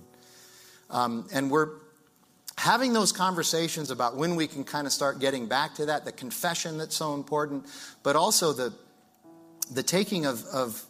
[0.90, 1.70] Um, and we're
[2.58, 6.10] having those conversations about when we can kind of start getting back to that, the
[6.10, 7.64] confession that's so important,
[8.02, 8.74] but also the,
[9.70, 10.84] the taking of, of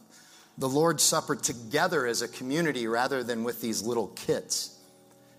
[0.57, 4.79] the Lord's Supper together as a community rather than with these little kits.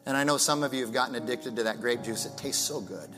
[0.05, 2.63] And I know some of you have gotten addicted to that grape juice, it tastes
[2.63, 3.09] so good.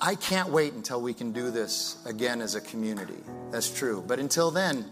[0.00, 3.18] I can't wait until we can do this again as a community.
[3.50, 4.04] That's true.
[4.06, 4.86] But until then,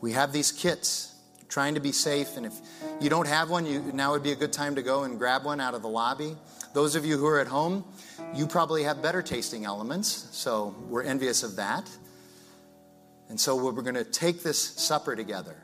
[0.00, 1.14] we have these kits
[1.48, 2.36] trying to be safe.
[2.36, 2.54] And if
[3.00, 5.44] you don't have one, you, now would be a good time to go and grab
[5.44, 6.36] one out of the lobby.
[6.74, 7.84] Those of you who are at home,
[8.34, 10.28] you probably have better tasting elements.
[10.32, 11.88] So we're envious of that.
[13.28, 15.56] And so we're going to take this supper together.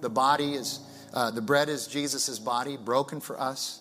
[0.00, 0.80] The body is,
[1.12, 3.80] uh, the bread is Jesus' body broken for us.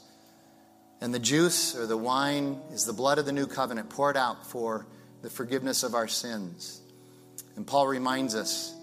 [1.00, 4.46] And the juice or the wine is the blood of the new covenant poured out
[4.46, 4.86] for
[5.22, 6.82] the forgiveness of our sins.
[7.56, 8.76] And Paul reminds us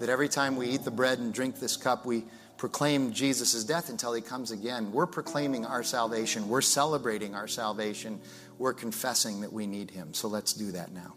[0.00, 2.24] that every time we eat the bread and drink this cup, we
[2.58, 4.92] proclaim Jesus' death until he comes again.
[4.92, 6.48] We're proclaiming our salvation.
[6.48, 8.20] We're celebrating our salvation.
[8.58, 10.12] We're confessing that we need him.
[10.12, 11.14] So let's do that now.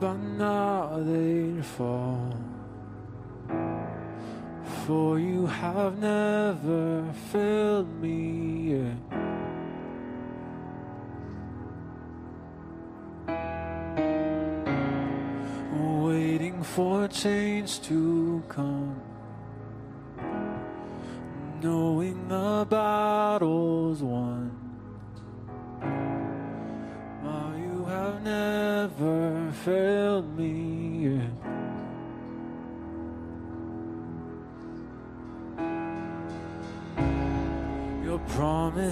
[0.00, 0.17] By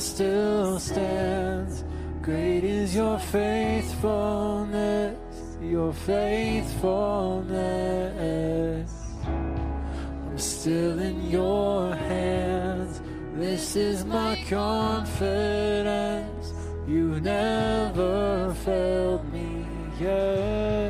[0.01, 1.85] still stands.
[2.23, 5.19] Great is your faithfulness,
[5.63, 8.91] your faithfulness.
[9.27, 13.01] I'm still in your hands.
[13.35, 16.53] This is my confidence.
[16.87, 19.67] You never failed me
[20.01, 20.86] yet.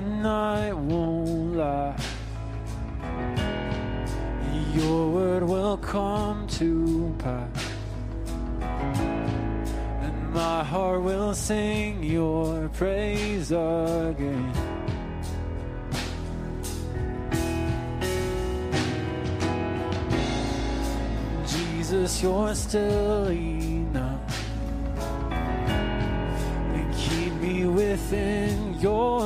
[0.00, 2.08] I the night won't last.
[4.72, 7.66] Your word will come to pass
[10.00, 14.54] and my heart will sing your praise again.
[21.46, 24.50] Jesus, you're still enough
[25.30, 29.19] and keep me within your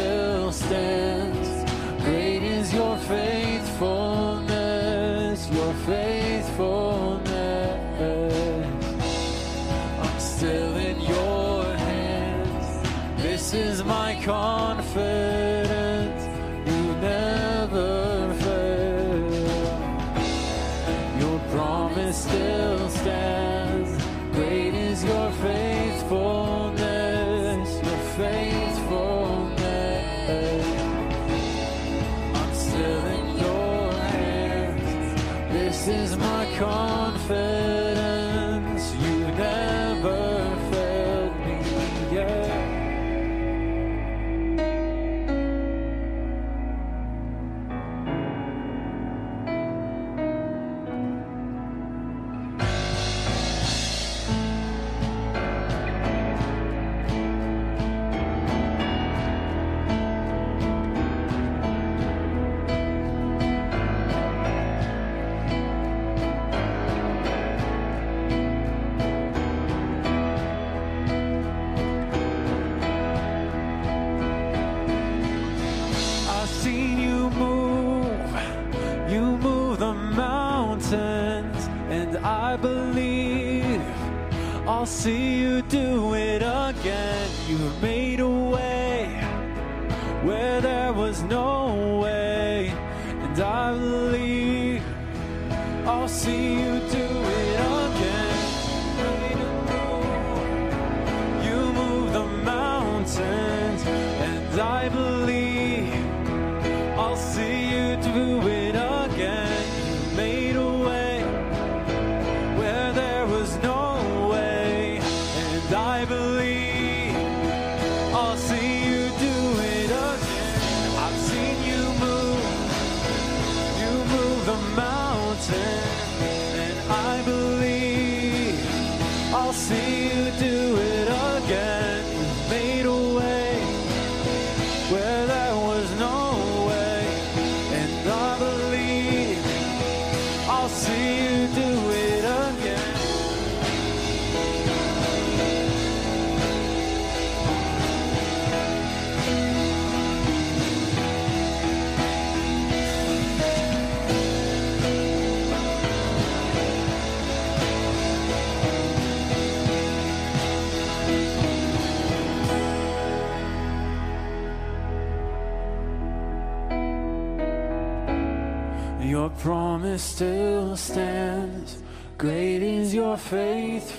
[0.00, 1.48] still stands.
[2.02, 7.26] Great is your faithfulness, your faithfulness.
[10.04, 13.22] I'm still in your hands.
[13.22, 14.59] This is my confidence.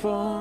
[0.01, 0.40] Faithfulness,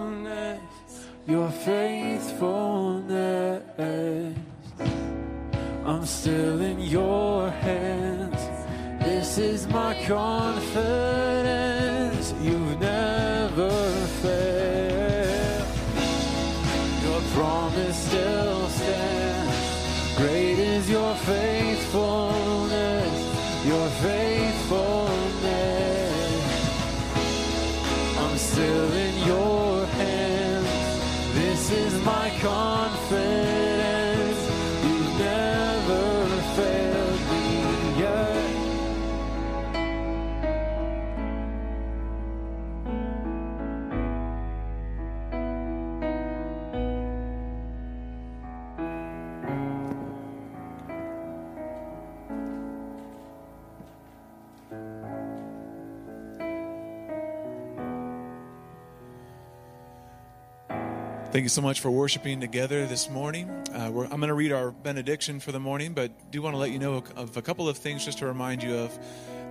[32.42, 32.69] is
[61.32, 63.48] Thank you so much for worshiping together this morning.
[63.72, 66.72] Uh, I'm going to read our benediction for the morning, but do want to let
[66.72, 68.98] you know of a couple of things just to remind you of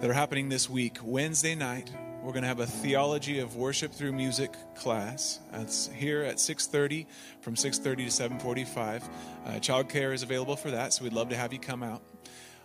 [0.02, 0.98] that are happening this week.
[1.02, 1.90] Wednesday night,
[2.22, 5.40] we're going to have a theology of worship through music class.
[5.54, 7.06] That's here at 6:30
[7.40, 9.04] from 6:30 to 7:45.
[9.46, 12.02] Uh, childcare is available for that, so we'd love to have you come out.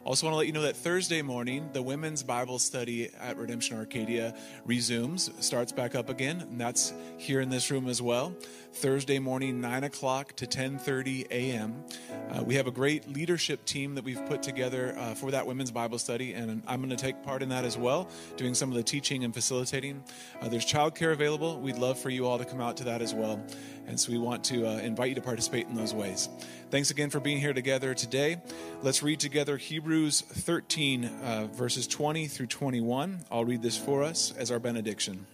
[0.04, 3.78] Also, want to let you know that Thursday morning, the women's Bible study at Redemption
[3.78, 4.34] Arcadia
[4.66, 8.34] resumes, starts back up again, and that's here in this room as well.
[8.74, 11.84] Thursday morning, 9 o'clock to 10:30 a.m.
[12.30, 15.70] Uh, we have a great leadership team that we've put together uh, for that women's
[15.70, 18.74] Bible study, and I'm going to take part in that as well, doing some of
[18.74, 20.02] the teaching and facilitating.
[20.40, 21.60] Uh, there's childcare available.
[21.60, 23.40] We'd love for you all to come out to that as well,
[23.86, 26.28] and so we want to uh, invite you to participate in those ways.
[26.70, 28.42] Thanks again for being here together today.
[28.82, 33.24] Let's read together Hebrews 13, uh, verses 20 through 21.
[33.30, 35.26] I'll read this for us as our benediction.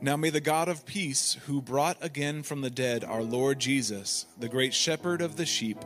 [0.00, 4.26] Now may the God of peace, who brought again from the dead our Lord Jesus,
[4.38, 5.78] the great shepherd of the sheep,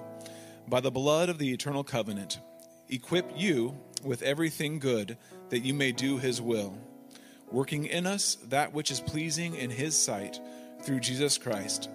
[0.67, 2.41] by the blood of the eternal covenant,
[2.89, 5.17] equip you with everything good
[5.51, 6.77] that you may do his will,
[7.53, 10.41] working in us that which is pleasing in his sight
[10.83, 11.89] through Jesus Christ,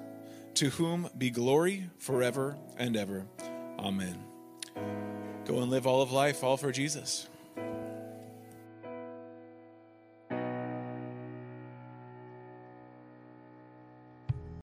[0.53, 3.25] to whom be glory forever and ever.
[3.77, 4.23] Amen.
[5.43, 7.27] Go and live all of life, all for Jesus.